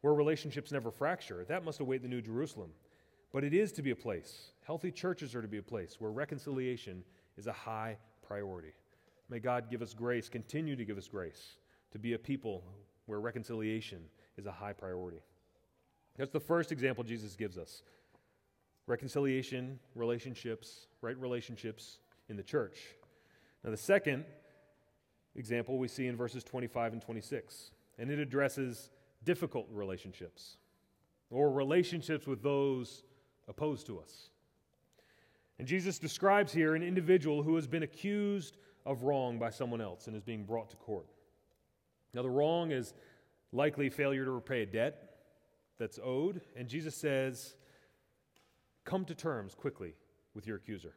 where 0.00 0.14
relationships 0.14 0.72
never 0.72 0.90
fracture. 0.90 1.44
That 1.48 1.64
must 1.64 1.80
await 1.80 2.02
the 2.02 2.08
New 2.08 2.22
Jerusalem. 2.22 2.70
But 3.32 3.44
it 3.44 3.54
is 3.54 3.70
to 3.72 3.82
be 3.82 3.90
a 3.90 3.96
place, 3.96 4.52
healthy 4.64 4.90
churches 4.90 5.34
are 5.34 5.42
to 5.42 5.48
be 5.48 5.58
a 5.58 5.62
place 5.62 5.96
where 6.00 6.10
reconciliation 6.10 7.04
is 7.36 7.46
a 7.46 7.52
high 7.52 7.98
priority. 8.26 8.72
May 9.28 9.38
God 9.38 9.70
give 9.70 9.82
us 9.82 9.94
grace, 9.94 10.28
continue 10.28 10.76
to 10.76 10.84
give 10.84 10.98
us 10.98 11.08
grace, 11.08 11.56
to 11.92 11.98
be 11.98 12.14
a 12.14 12.18
people 12.18 12.62
where 13.06 13.20
reconciliation 13.20 14.00
is 14.36 14.46
a 14.46 14.52
high 14.52 14.72
priority. 14.72 15.20
That's 16.16 16.30
the 16.30 16.40
first 16.40 16.72
example 16.72 17.04
Jesus 17.04 17.36
gives 17.36 17.58
us 17.58 17.82
reconciliation, 18.86 19.78
relationships, 19.94 20.86
right 21.00 21.18
relationships 21.18 21.98
in 22.28 22.36
the 22.36 22.42
church. 22.42 22.78
Now, 23.64 23.70
the 23.70 23.76
second 23.76 24.24
example 25.34 25.78
we 25.78 25.88
see 25.88 26.06
in 26.06 26.16
verses 26.16 26.44
25 26.44 26.92
and 26.92 27.02
26, 27.02 27.72
and 27.98 28.10
it 28.10 28.18
addresses 28.18 28.90
difficult 29.24 29.66
relationships 29.72 30.56
or 31.30 31.50
relationships 31.50 32.26
with 32.26 32.42
those 32.42 33.02
opposed 33.48 33.86
to 33.86 33.98
us. 33.98 34.30
And 35.58 35.66
Jesus 35.66 35.98
describes 35.98 36.52
here 36.52 36.74
an 36.74 36.82
individual 36.82 37.42
who 37.42 37.56
has 37.56 37.66
been 37.66 37.82
accused 37.82 38.58
of 38.84 39.02
wrong 39.02 39.38
by 39.38 39.50
someone 39.50 39.80
else 39.80 40.06
and 40.06 40.14
is 40.14 40.22
being 40.22 40.44
brought 40.44 40.70
to 40.70 40.76
court. 40.76 41.06
Now, 42.12 42.22
the 42.22 42.30
wrong 42.30 42.72
is 42.72 42.94
likely 43.52 43.90
failure 43.90 44.24
to 44.24 44.30
repay 44.30 44.62
a 44.62 44.66
debt 44.66 45.16
that's 45.78 45.98
owed, 46.02 46.40
and 46.56 46.68
Jesus 46.68 46.94
says, 46.94 47.56
Come 48.84 49.04
to 49.06 49.14
terms 49.14 49.54
quickly 49.54 49.94
with 50.34 50.46
your 50.46 50.56
accuser. 50.56 50.94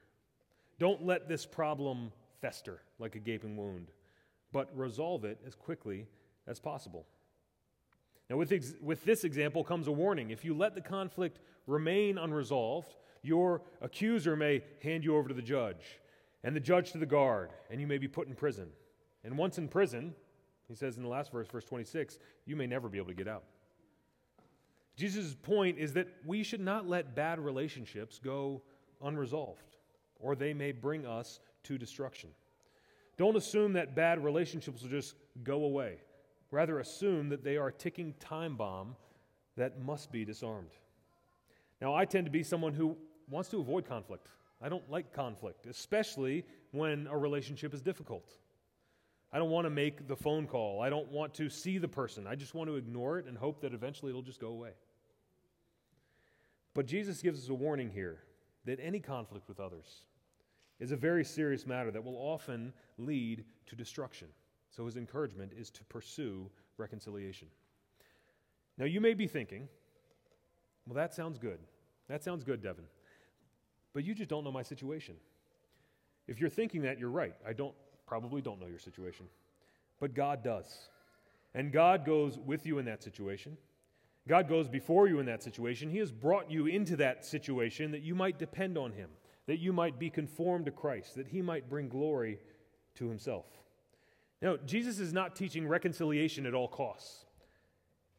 Don't 0.78 1.06
let 1.06 1.28
this 1.28 1.46
problem 1.46 2.12
fester 2.40 2.82
like 3.00 3.16
a 3.16 3.20
gaping 3.20 3.58
wound, 3.58 3.92
but 4.52 4.70
resolve 4.78 5.26
it 5.26 5.40
as 5.46 5.56
quickly 5.56 6.06
as 6.48 6.60
possible. 6.60 7.06
Now, 8.30 8.38
with, 8.38 8.52
ex- 8.52 8.76
with 8.82 9.04
this 9.04 9.24
example 9.24 9.64
comes 9.64 9.88
a 9.88 9.92
warning. 9.92 10.30
If 10.30 10.46
you 10.46 10.54
let 10.54 10.76
the 10.76 10.82
conflict 10.82 11.40
remain 11.66 12.18
unresolved, 12.18 12.96
your 13.22 13.62
accuser 13.82 14.36
may 14.36 14.64
hand 14.82 15.04
you 15.04 15.16
over 15.16 15.28
to 15.28 15.34
the 15.34 15.42
judge, 15.42 16.00
and 16.44 16.56
the 16.56 16.60
judge 16.60 16.92
to 16.92 16.98
the 16.98 17.06
guard, 17.06 17.50
and 17.70 17.82
you 17.82 17.88
may 17.88 17.98
be 17.98 18.08
put 18.08 18.28
in 18.28 18.36
prison. 18.36 18.70
And 19.24 19.38
once 19.38 19.58
in 19.58 19.68
prison, 19.68 20.16
he 20.68 20.76
says 20.76 20.98
in 20.98 21.04
the 21.04 21.10
last 21.10 21.32
verse, 21.32 21.48
verse 21.48 21.66
26, 21.66 22.20
you 22.46 22.56
may 22.56 22.68
never 22.68 22.88
be 22.88 22.98
able 22.98 23.10
to 23.10 23.14
get 23.14 23.28
out. 23.28 23.44
Jesus' 24.96 25.34
point 25.34 25.78
is 25.78 25.94
that 25.94 26.08
we 26.26 26.44
should 26.44 26.60
not 26.60 26.88
let 26.88 27.16
bad 27.16 27.40
relationships 27.40 28.20
go 28.24 28.62
unresolved, 29.02 29.76
or 30.20 30.36
they 30.36 30.54
may 30.54 30.72
bring 30.72 31.06
us 31.06 31.40
to 31.64 31.78
destruction. 31.78 32.30
Don't 33.18 33.36
assume 33.36 33.74
that 33.74 33.96
bad 33.96 34.24
relationships 34.24 34.82
will 34.82 34.90
just 34.90 35.16
go 35.44 35.64
away. 35.66 35.98
Rather, 36.52 36.80
assume 36.80 37.30
that 37.30 37.44
they 37.44 37.58
are 37.58 37.68
a 37.68 37.74
ticking 37.74 38.14
time 38.20 38.56
bomb 38.56 38.96
that 39.56 39.82
must 39.82 40.12
be 40.12 40.26
disarmed. 40.26 40.72
Now, 41.82 41.94
I 41.94 42.06
tend 42.06 42.26
to 42.26 42.32
be 42.32 42.44
someone 42.44 42.74
who 42.74 42.98
wants 43.30 43.50
to 43.50 43.60
avoid 43.60 43.88
conflict. 43.88 44.28
I 44.62 44.70
don't 44.70 44.90
like 44.90 45.14
conflict, 45.14 45.66
especially 45.68 46.46
when 46.72 47.08
a 47.08 47.18
relationship 47.18 47.74
is 47.74 47.82
difficult. 47.82 48.30
I 49.32 49.38
don't 49.38 49.52
want 49.52 49.66
to 49.66 49.70
make 49.70 50.08
the 50.08 50.16
phone 50.16 50.48
call. 50.48 50.82
I 50.82 50.90
don't 50.90 51.10
want 51.12 51.34
to 51.36 51.50
see 51.50 51.78
the 51.78 51.88
person. 51.88 52.26
I 52.28 52.36
just 52.36 52.56
want 52.56 52.70
to 52.70 52.76
ignore 52.76 53.20
it 53.20 53.26
and 53.28 53.38
hope 53.38 53.62
that 53.62 53.74
eventually 53.74 54.10
it'll 54.10 54.22
just 54.22 54.42
go 54.42 54.50
away. 54.50 54.72
But 56.74 56.88
Jesus 56.88 57.22
gives 57.22 57.44
us 57.44 57.50
a 57.50 57.54
warning 57.54 57.90
here 57.90 58.20
that 58.66 58.80
any 58.82 59.00
conflict 59.00 59.48
with 59.48 59.60
others 59.60 60.04
is 60.80 60.92
a 60.92 60.96
very 60.96 61.24
serious 61.24 61.66
matter 61.66 61.92
that 61.92 62.04
will 62.04 62.16
often 62.16 62.74
lead 62.98 63.44
to 63.68 63.76
destruction. 63.76 64.28
So 64.72 64.86
his 64.86 64.98
encouragement 64.98 65.52
is 65.58 65.70
to 65.72 65.84
pursue 65.86 66.50
reconciliation. 66.78 67.48
Now, 68.78 68.86
you 68.86 69.02
may 69.02 69.14
be 69.14 69.28
thinking, 69.28 69.68
well, 70.88 70.96
that 70.96 71.14
sounds 71.14 71.38
good. 71.38 71.60
That 72.08 72.24
sounds 72.24 72.44
good, 72.44 72.62
Devon. 72.62 72.86
But 73.94 74.04
you 74.04 74.14
just 74.14 74.30
don't 74.30 74.44
know 74.44 74.52
my 74.52 74.64
situation. 74.64 75.16
If 76.28 76.40
you're 76.40 76.50
thinking 76.50 76.84
that, 76.84 77.00
you're 77.00 77.10
right. 77.10 77.34
I 77.48 77.54
don't 77.54 77.74
probably 78.06 78.42
don't 78.42 78.60
know 78.60 78.68
your 78.68 78.80
situation. 78.80 79.26
But 80.00 80.14
God 80.14 80.44
does. 80.44 80.90
And 81.54 81.72
God 81.72 82.06
goes 82.06 82.38
with 82.38 82.66
you 82.66 82.78
in 82.78 82.86
that 82.86 83.04
situation. 83.04 83.58
God 84.28 84.48
goes 84.48 84.68
before 84.68 85.08
you 85.08 85.20
in 85.20 85.26
that 85.26 85.42
situation. 85.42 85.90
He 85.90 85.98
has 85.98 86.12
brought 86.12 86.52
you 86.52 86.68
into 86.68 86.96
that 86.98 87.26
situation 87.26 87.92
that 87.92 88.02
you 88.02 88.14
might 88.14 88.38
depend 88.38 88.78
on 88.78 88.92
Him, 88.92 89.10
that 89.48 89.58
you 89.58 89.74
might 89.74 89.98
be 89.98 90.10
conformed 90.10 90.66
to 90.66 90.72
Christ, 90.72 91.16
that 91.16 91.28
He 91.28 91.42
might 91.42 91.70
bring 91.70 91.90
glory 91.90 92.40
to 92.96 93.10
Himself. 93.10 93.46
Now, 94.42 94.58
Jesus 94.66 95.00
is 95.00 95.12
not 95.12 95.36
teaching 95.36 95.68
reconciliation 95.68 96.46
at 96.46 96.54
all 96.54 96.68
costs. 96.68 97.26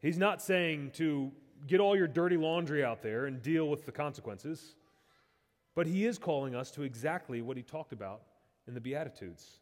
He's 0.01 0.17
not 0.17 0.41
saying 0.41 0.91
to 0.95 1.31
get 1.67 1.79
all 1.79 1.95
your 1.95 2.07
dirty 2.07 2.37
laundry 2.37 2.83
out 2.83 3.01
there 3.01 3.25
and 3.25 3.41
deal 3.41 3.69
with 3.69 3.85
the 3.85 3.91
consequences. 3.91 4.75
But 5.75 5.87
he 5.87 6.05
is 6.05 6.17
calling 6.17 6.55
us 6.55 6.71
to 6.71 6.83
exactly 6.83 7.41
what 7.41 7.57
he 7.57 7.63
talked 7.63 7.93
about 7.93 8.21
in 8.67 8.73
the 8.73 8.81
Beatitudes. 8.81 9.59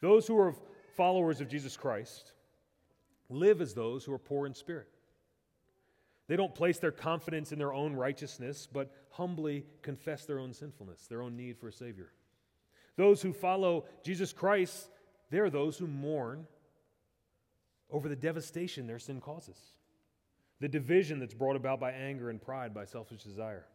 Those 0.00 0.26
who 0.26 0.38
are 0.38 0.54
followers 0.96 1.40
of 1.40 1.48
Jesus 1.48 1.76
Christ 1.76 2.32
live 3.28 3.60
as 3.60 3.74
those 3.74 4.04
who 4.04 4.12
are 4.12 4.18
poor 4.18 4.46
in 4.46 4.54
spirit. 4.54 4.88
They 6.28 6.36
don't 6.36 6.54
place 6.54 6.78
their 6.78 6.92
confidence 6.92 7.52
in 7.52 7.58
their 7.58 7.72
own 7.72 7.94
righteousness, 7.94 8.66
but 8.70 8.92
humbly 9.10 9.64
confess 9.82 10.24
their 10.24 10.40
own 10.40 10.52
sinfulness, 10.52 11.06
their 11.06 11.22
own 11.22 11.36
need 11.36 11.56
for 11.56 11.68
a 11.68 11.72
Savior. 11.72 12.10
Those 12.96 13.22
who 13.22 13.32
follow 13.32 13.84
Jesus 14.02 14.32
Christ, 14.32 14.88
they're 15.30 15.50
those 15.50 15.78
who 15.78 15.86
mourn 15.86 16.46
over 17.90 18.08
the 18.08 18.16
devastation 18.16 18.86
their 18.86 18.98
sin 18.98 19.20
causes, 19.20 19.58
the 20.60 20.68
division 20.68 21.20
that's 21.20 21.34
brought 21.34 21.56
about 21.56 21.78
by 21.78 21.92
anger 21.92 22.30
and 22.30 22.42
pride, 22.42 22.74
by 22.74 22.84
selfish 22.84 23.22
desire. 23.22 23.66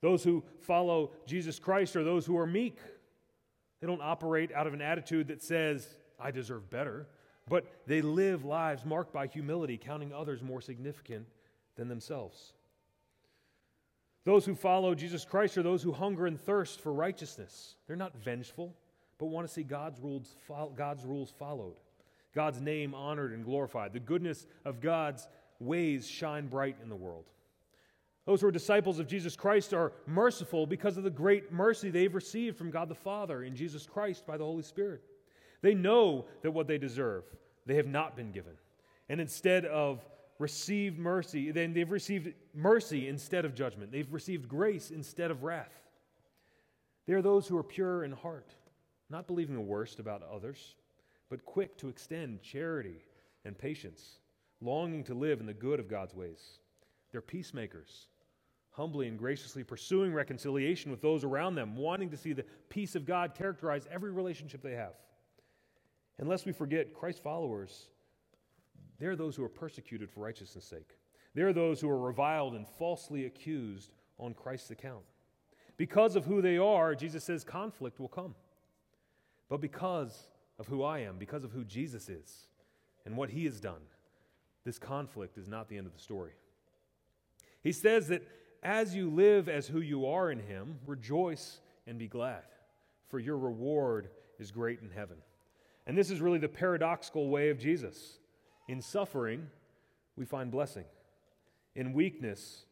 Those 0.00 0.22
who 0.22 0.42
follow 0.60 1.12
Jesus 1.26 1.58
Christ 1.58 1.96
are 1.96 2.04
those 2.04 2.26
who 2.26 2.36
are 2.36 2.46
meek. 2.46 2.78
They 3.80 3.86
don't 3.86 4.02
operate 4.02 4.52
out 4.52 4.66
of 4.66 4.74
an 4.74 4.82
attitude 4.82 5.28
that 5.28 5.42
says, 5.42 5.86
I 6.20 6.30
deserve 6.30 6.70
better, 6.70 7.06
but 7.48 7.66
they 7.86 8.02
live 8.02 8.44
lives 8.44 8.84
marked 8.84 9.12
by 9.12 9.26
humility, 9.26 9.76
counting 9.76 10.12
others 10.12 10.42
more 10.42 10.60
significant 10.60 11.26
than 11.76 11.88
themselves. 11.88 12.52
Those 14.24 14.46
who 14.46 14.54
follow 14.54 14.94
Jesus 14.94 15.24
Christ 15.24 15.58
are 15.58 15.62
those 15.62 15.82
who 15.82 15.92
hunger 15.92 16.26
and 16.26 16.40
thirst 16.40 16.80
for 16.80 16.92
righteousness. 16.92 17.76
They're 17.86 17.96
not 17.96 18.16
vengeful, 18.16 18.74
but 19.18 19.26
want 19.26 19.46
to 19.46 19.52
see 19.52 19.62
God's 19.62 20.00
rules, 20.00 20.36
God's 20.76 21.04
rules 21.04 21.30
followed, 21.38 21.74
God's 22.34 22.60
name 22.60 22.94
honored 22.94 23.32
and 23.32 23.44
glorified, 23.44 23.92
the 23.92 24.00
goodness 24.00 24.46
of 24.64 24.80
God's 24.80 25.28
ways 25.60 26.08
shine 26.08 26.46
bright 26.46 26.76
in 26.82 26.88
the 26.88 26.96
world. 26.96 27.26
Those 28.26 28.40
who 28.40 28.46
are 28.46 28.52
disciples 28.52 28.98
of 28.98 29.06
Jesus 29.06 29.36
Christ 29.36 29.74
are 29.74 29.92
merciful 30.06 30.66
because 30.66 30.96
of 30.96 31.04
the 31.04 31.10
great 31.10 31.52
mercy 31.52 31.90
they've 31.90 32.14
received 32.14 32.56
from 32.56 32.70
God 32.70 32.88
the 32.88 32.94
Father 32.94 33.42
in 33.42 33.54
Jesus 33.54 33.86
Christ 33.86 34.26
by 34.26 34.38
the 34.38 34.44
Holy 34.44 34.62
Spirit. 34.62 35.02
They 35.60 35.74
know 35.74 36.24
that 36.42 36.50
what 36.50 36.66
they 36.66 36.78
deserve, 36.78 37.24
they 37.66 37.76
have 37.76 37.86
not 37.86 38.16
been 38.16 38.32
given. 38.32 38.54
And 39.10 39.20
instead 39.20 39.66
of 39.66 40.04
received 40.38 40.98
mercy, 40.98 41.50
then 41.50 41.74
they've 41.74 41.90
received 41.90 42.32
mercy 42.54 43.08
instead 43.08 43.44
of 43.44 43.54
judgment. 43.54 43.92
They've 43.92 44.12
received 44.12 44.48
grace 44.48 44.90
instead 44.90 45.30
of 45.30 45.42
wrath. 45.42 45.72
They 47.06 47.12
are 47.12 47.22
those 47.22 47.46
who 47.46 47.58
are 47.58 47.62
pure 47.62 48.04
in 48.04 48.12
heart, 48.12 48.54
not 49.10 49.26
believing 49.26 49.54
the 49.54 49.60
worst 49.60 49.98
about 49.98 50.22
others, 50.22 50.76
but 51.28 51.44
quick 51.44 51.76
to 51.78 51.88
extend 51.88 52.40
charity 52.42 53.04
and 53.44 53.56
patience, 53.58 54.18
longing 54.62 55.04
to 55.04 55.14
live 55.14 55.40
in 55.40 55.46
the 55.46 55.52
good 55.52 55.78
of 55.78 55.88
God's 55.88 56.14
ways. 56.14 56.58
They're 57.12 57.20
peacemakers 57.20 58.08
humbly 58.74 59.06
and 59.06 59.18
graciously 59.18 59.62
pursuing 59.62 60.12
reconciliation 60.12 60.90
with 60.90 61.00
those 61.00 61.22
around 61.22 61.54
them, 61.54 61.76
wanting 61.76 62.10
to 62.10 62.16
see 62.16 62.32
the 62.32 62.44
peace 62.68 62.96
of 62.96 63.06
God 63.06 63.34
characterize 63.34 63.86
every 63.90 64.10
relationship 64.10 64.62
they 64.62 64.74
have. 64.74 64.94
Unless 66.18 66.44
we 66.44 66.52
forget, 66.52 66.92
Christ's 66.92 67.20
followers, 67.20 67.88
they're 68.98 69.16
those 69.16 69.36
who 69.36 69.44
are 69.44 69.48
persecuted 69.48 70.10
for 70.10 70.20
righteousness' 70.20 70.64
sake. 70.64 70.98
They're 71.34 71.52
those 71.52 71.80
who 71.80 71.88
are 71.88 71.98
reviled 71.98 72.54
and 72.54 72.66
falsely 72.66 73.26
accused 73.26 73.92
on 74.18 74.34
Christ's 74.34 74.70
account. 74.70 75.04
Because 75.76 76.16
of 76.16 76.24
who 76.24 76.42
they 76.42 76.58
are, 76.58 76.94
Jesus 76.94 77.24
says 77.24 77.42
conflict 77.44 77.98
will 77.98 78.08
come. 78.08 78.34
But 79.48 79.60
because 79.60 80.30
of 80.58 80.66
who 80.66 80.82
I 80.82 81.00
am, 81.00 81.16
because 81.18 81.44
of 81.44 81.52
who 81.52 81.64
Jesus 81.64 82.08
is, 82.08 82.46
and 83.04 83.16
what 83.16 83.30
he 83.30 83.44
has 83.44 83.60
done, 83.60 83.82
this 84.64 84.78
conflict 84.78 85.36
is 85.36 85.48
not 85.48 85.68
the 85.68 85.76
end 85.76 85.86
of 85.86 85.92
the 85.92 86.00
story. 86.00 86.32
He 87.62 87.72
says 87.72 88.08
that 88.08 88.22
as 88.64 88.94
you 88.94 89.10
live 89.10 89.48
as 89.48 89.66
who 89.66 89.80
you 89.80 90.06
are 90.06 90.30
in 90.30 90.40
Him, 90.40 90.78
rejoice 90.86 91.60
and 91.86 91.98
be 91.98 92.08
glad, 92.08 92.42
for 93.08 93.18
your 93.18 93.36
reward 93.36 94.08
is 94.38 94.50
great 94.50 94.80
in 94.80 94.90
heaven. 94.90 95.18
And 95.86 95.96
this 95.96 96.10
is 96.10 96.20
really 96.20 96.38
the 96.38 96.48
paradoxical 96.48 97.28
way 97.28 97.50
of 97.50 97.58
Jesus. 97.58 98.18
In 98.68 98.80
suffering, 98.80 99.46
we 100.16 100.24
find 100.24 100.50
blessing. 100.50 100.86
In 101.76 101.92
weakness, 101.92 102.64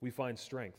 we 0.00 0.10
find 0.10 0.36
strength. 0.36 0.78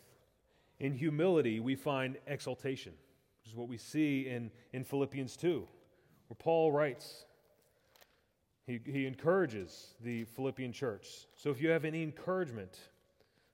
In 0.80 0.94
humility, 0.94 1.60
we 1.60 1.76
find 1.76 2.18
exaltation, 2.28 2.94
which 3.40 3.52
is 3.52 3.56
what 3.56 3.70
we 3.70 3.78
see 3.78 4.28
in, 4.28 4.52
in 4.74 4.84
Philippians 4.84 5.38
2, 5.38 5.66
where 6.28 6.36
Paul 6.38 6.72
writes, 6.72 7.26
he, 8.66 8.80
he 8.86 9.06
encourages 9.06 9.96
the 10.04 10.26
Philippian 10.26 10.72
church. 10.72 11.08
So 11.36 11.50
if 11.50 11.62
you 11.62 11.70
have 11.70 11.86
any 11.86 12.04
encouragement, 12.04 12.78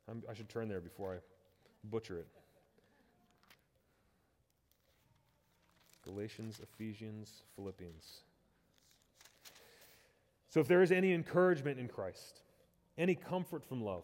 I'm, 0.10 0.24
i 0.30 0.34
should 0.34 0.50
turn 0.50 0.68
there 0.68 0.82
before 0.82 1.16
I 1.16 1.18
butcher 1.90 2.20
it. 2.20 2.28
Galatians, 6.04 6.62
Ephesians, 6.62 7.44
Philippians. 7.56 8.22
So, 10.50 10.60
if 10.60 10.68
there 10.68 10.84
is 10.84 10.92
any 10.92 11.14
encouragement 11.14 11.80
in 11.80 11.88
Christ, 11.88 12.42
any 12.98 13.16
comfort 13.16 13.66
from 13.66 13.84
love, 13.84 14.04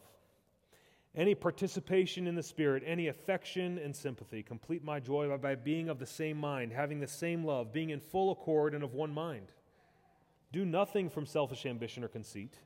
any 1.16 1.36
participation 1.36 2.26
in 2.26 2.36
the 2.36 2.44
Spirit, 2.44 2.84
any 2.86 3.08
affection 3.08 3.78
and 3.78 3.96
sympathy, 3.96 4.42
complete 4.42 4.84
my 4.84 5.00
joy 5.00 5.36
by 5.38 5.56
being 5.56 5.90
of 5.90 6.00
the 6.00 6.06
same 6.06 6.38
mind, 6.38 6.72
having 6.72 7.00
the 7.00 7.08
same 7.08 7.46
love, 7.46 7.72
being 7.72 7.92
in 7.92 8.00
full 8.00 8.32
accord 8.32 8.74
and 8.74 8.84
of 8.84 8.94
one 8.94 9.14
mind. 9.14 9.52
Do 10.52 10.66
nothing 10.66 11.10
from 11.10 11.26
selfish 11.26 11.66
ambition 11.66 12.04
or 12.04 12.08
conceit 12.08 12.58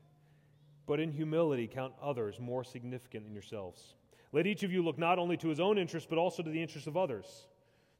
but 0.88 1.00
in 1.00 1.12
humility 1.12 1.68
count 1.68 1.94
others 2.02 2.40
more 2.40 2.64
significant 2.64 3.26
than 3.26 3.34
yourselves. 3.34 3.96
Let 4.32 4.48
each 4.48 4.64
of 4.64 4.72
you 4.72 4.84
look 4.84 4.98
not 4.98 5.20
only 5.20 5.38
to 5.38 5.48
his 5.48 5.60
own 5.60 5.78
interest, 5.78 6.10
but 6.10 6.18
also 6.18 6.44
to 6.44 6.50
the 6.50 6.62
interests 6.62 6.88
of 6.88 6.98
others. 6.98 7.48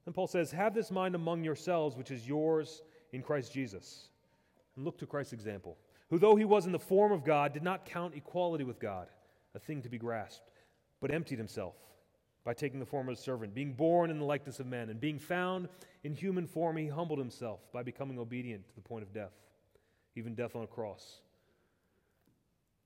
Then 0.04 0.14
Paul 0.14 0.28
says, 0.28 0.52
Have 0.52 0.74
this 0.74 0.92
mind 0.92 1.16
among 1.16 1.44
yourselves, 1.44 1.96
which 1.96 2.12
is 2.12 2.28
yours 2.28 2.82
in 3.14 3.22
Christ 3.22 3.54
Jesus. 3.54 4.10
And 4.76 4.86
look 4.86 4.98
to 5.00 5.06
Christ's 5.06 5.34
example, 5.34 5.78
who, 6.10 6.20
though 6.20 6.36
he 6.36 6.46
was 6.46 6.66
in 6.66 6.72
the 6.72 6.80
form 6.80 7.12
of 7.12 7.24
God, 7.24 7.54
did 7.54 7.64
not 7.64 7.86
count 7.86 8.16
equality 8.16 8.64
with 8.64 8.80
God 8.80 9.08
a 9.56 9.60
thing 9.60 9.82
to 9.82 9.90
be 9.90 9.98
grasped, 9.98 10.52
but 11.02 11.12
emptied 11.12 11.38
himself 11.38 11.76
by 12.44 12.54
taking 12.54 12.80
the 12.80 12.86
form 12.86 13.10
of 13.10 13.18
a 13.18 13.20
servant, 13.20 13.56
being 13.56 13.74
born 13.74 14.12
in 14.12 14.20
the 14.20 14.26
likeness 14.26 14.60
of 14.60 14.68
men, 14.68 14.90
and 14.90 15.00
being 15.00 15.18
found 15.18 15.68
in 16.04 16.14
human 16.14 16.46
form, 16.46 16.78
he 16.78 16.88
humbled 16.88 17.18
himself 17.18 17.60
by 17.74 17.82
becoming 17.82 18.20
obedient 18.20 18.68
to 18.68 18.76
the 18.76 18.82
point 18.82 19.02
of 19.02 19.12
death, 19.12 19.34
even 20.16 20.36
death 20.36 20.56
on 20.56 20.64
a 20.64 20.68
cross. 20.68 21.22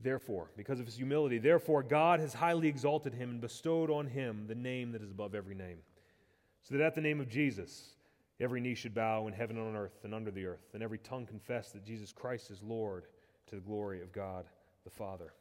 Therefore, 0.02 0.50
because 0.56 0.80
of 0.80 0.86
his 0.86 0.96
humility, 0.96 1.40
therefore 1.40 1.84
God 1.84 2.20
has 2.20 2.34
highly 2.34 2.68
exalted 2.68 3.14
him 3.14 3.30
and 3.32 3.42
bestowed 3.42 3.92
on 3.92 4.08
him 4.08 4.46
the 4.48 4.56
name 4.56 4.94
that 4.94 5.02
is 5.02 5.12
above 5.12 5.36
every 5.36 5.56
name, 5.56 5.80
so 6.62 6.76
that 6.76 6.84
at 6.84 6.96
the 6.96 7.02
name 7.02 7.20
of 7.20 7.28
Jesus 7.28 7.96
every 8.40 8.62
knee 8.62 8.76
should 8.76 8.96
bow 8.96 9.28
in 9.28 9.34
heaven 9.34 9.58
and 9.58 9.68
on 9.68 9.76
earth 9.76 10.00
and 10.04 10.16
under 10.16 10.32
the 10.32 10.46
earth, 10.46 10.70
and 10.74 10.82
every 10.82 11.00
tongue 11.00 11.26
confess 11.26 11.72
that 11.72 11.86
Jesus 11.86 12.14
Christ 12.14 12.50
is 12.50 12.64
Lord 12.64 13.06
to 13.48 13.56
the 13.56 13.62
glory 13.62 14.02
of 14.02 14.14
God 14.14 14.46
the 14.86 14.90
Father. 14.90 15.34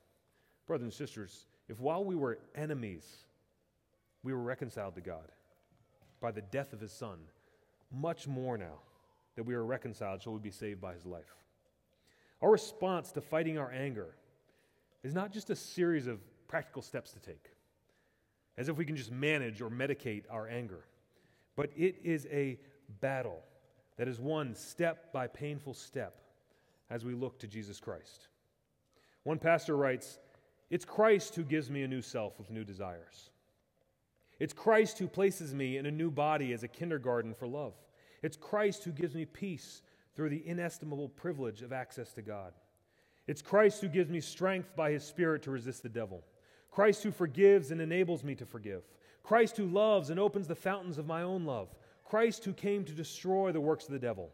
Brothers 0.67 0.85
and 0.85 0.93
sisters, 0.93 1.47
if 1.69 1.79
while 1.79 2.05
we 2.05 2.17
were 2.17 2.39
enemies, 2.57 3.25
we 4.25 4.33
were 4.33 4.43
reconciled 4.43 4.97
to 4.97 5.01
God 5.01 5.31
by 6.21 6.33
the 6.33 6.43
death 6.43 6.73
of 6.73 6.81
his 6.81 6.93
Son, 6.93 7.19
much 7.93 8.27
more 8.27 8.59
now 8.59 8.81
that 9.37 9.45
we 9.45 9.55
are 9.55 9.65
reconciled 9.65 10.21
shall 10.21 10.33
we 10.33 10.41
be 10.41 10.51
saved 10.51 10.81
by 10.81 10.95
his 10.95 11.07
life. 11.07 11.37
Our 12.43 12.51
response 12.51 13.13
to 13.13 13.21
fighting 13.21 13.57
our 13.57 13.71
anger 13.71 14.17
is 15.09 15.15
not 15.15 15.33
just 15.33 15.49
a 15.49 15.57
series 15.57 16.07
of 16.07 16.21
practical 16.49 16.83
steps 16.83 17.13
to 17.13 17.19
take, 17.19 17.51
as 18.59 18.69
if 18.69 18.77
we 18.77 18.85
can 18.85 18.95
just 18.95 19.11
manage 19.11 19.63
or 19.63 19.71
medicate 19.71 20.25
our 20.29 20.47
anger, 20.47 20.85
but 21.57 21.71
it 21.79 21.97
is 22.05 22.27
a 22.31 22.59
battle 23.01 23.41
that 23.97 24.07
is 24.07 24.21
won 24.21 24.55
step 24.55 25.11
by 25.11 25.27
painful 25.27 25.73
step 25.73 26.21
as 26.91 27.07
we 27.07 27.15
look 27.15 27.39
to 27.39 27.47
Jesus 27.47 27.81
Christ. 27.81 28.29
One 29.23 29.39
pastor 29.39 29.79
writes, 29.79 30.19
It's 30.69 30.85
Christ 30.85 31.35
who 31.35 31.43
gives 31.43 31.71
me 31.71 31.85
a 31.85 31.89
new 31.89 32.03
self 32.03 32.39
with 32.39 32.51
new 32.51 32.65
desires. 32.65 33.31
It's 34.39 34.53
Christ 34.53 34.99
who 34.99 35.09
places 35.09 35.55
me 35.55 35.79
in 35.79 35.87
a 35.87 35.91
new 35.91 36.11
body 36.11 36.53
as 36.53 36.65
a 36.65 36.69
kindergarten 36.69 37.33
for 37.33 37.49
love. 37.49 37.73
It's 38.23 38.37
Christ 38.37 38.85
who 38.85 38.93
gives 38.93 39.15
me 39.15 39.25
peace 39.25 39.81
through 40.15 40.29
the 40.29 40.47
inestimable 40.47 41.09
privilege 41.09 41.63
of 41.63 41.73
access 41.73 42.13
to 42.13 42.21
God. 42.21 42.53
It's 43.29 43.43
Christ 43.43 43.83
who 43.83 43.89
gives 43.89 44.11
me 44.11 44.21
strength 44.21 44.75
by 44.75 44.91
his 44.91 45.05
Spirit 45.05 45.43
to 45.43 45.51
resist 45.51 45.83
the 45.83 45.89
devil. 45.89 46.25
Christ 46.71 47.03
who 47.03 47.13
forgives 47.13 47.71
and 47.71 47.81
enables 47.81 48.25
me 48.25 48.35
to 48.35 48.47
forgive. 48.47 48.83
Christ 49.23 49.59
who 49.59 49.67
loves 49.67 50.09
and 50.09 50.19
opens 50.19 50.49
the 50.49 50.55
fountains 50.55 50.97
of 50.97 51.07
my 51.07 51.23
own 51.23 51.45
love. 51.45 51.69
Christ 52.05 52.45
who 52.47 52.55
came 52.55 52.85
to 52.85 52.93
destroy 52.93 53.53
the 53.53 53.61
works 53.61 53.85
of 53.85 53.93
the 53.93 53.99
devil. 53.99 54.31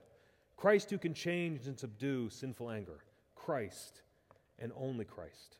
Christ 0.56 0.90
who 0.90 0.98
can 0.98 1.12
change 1.12 1.66
and 1.66 1.76
subdue 1.76 2.30
sinful 2.30 2.70
anger. 2.70 3.00
Christ 3.34 4.02
and 4.60 4.70
only 4.76 5.04
Christ. 5.04 5.56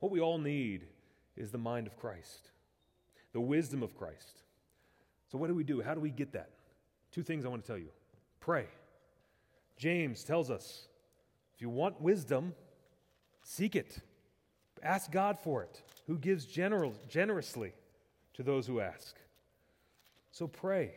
What 0.00 0.10
we 0.10 0.20
all 0.20 0.38
need 0.38 0.86
is 1.36 1.52
the 1.52 1.58
mind 1.58 1.86
of 1.86 1.96
Christ, 1.96 2.50
the 3.32 3.40
wisdom 3.40 3.82
of 3.82 3.96
Christ. 3.96 4.42
So, 5.30 5.38
what 5.38 5.46
do 5.46 5.54
we 5.54 5.62
do? 5.62 5.80
How 5.80 5.94
do 5.94 6.00
we 6.00 6.10
get 6.10 6.32
that? 6.32 6.50
Two 7.12 7.22
things 7.22 7.44
I 7.44 7.48
want 7.48 7.62
to 7.62 7.66
tell 7.66 7.78
you 7.78 7.90
pray. 8.40 8.66
James 9.76 10.24
tells 10.24 10.50
us 10.50 10.88
if 11.60 11.62
you 11.64 11.68
want 11.68 12.00
wisdom, 12.00 12.54
seek 13.42 13.76
it. 13.76 13.98
Ask 14.82 15.12
God 15.12 15.38
for 15.38 15.62
it, 15.62 15.82
who 16.06 16.16
gives 16.16 16.46
generously 16.46 17.74
to 18.32 18.42
those 18.42 18.66
who 18.66 18.80
ask. 18.80 19.14
So 20.30 20.46
pray. 20.46 20.94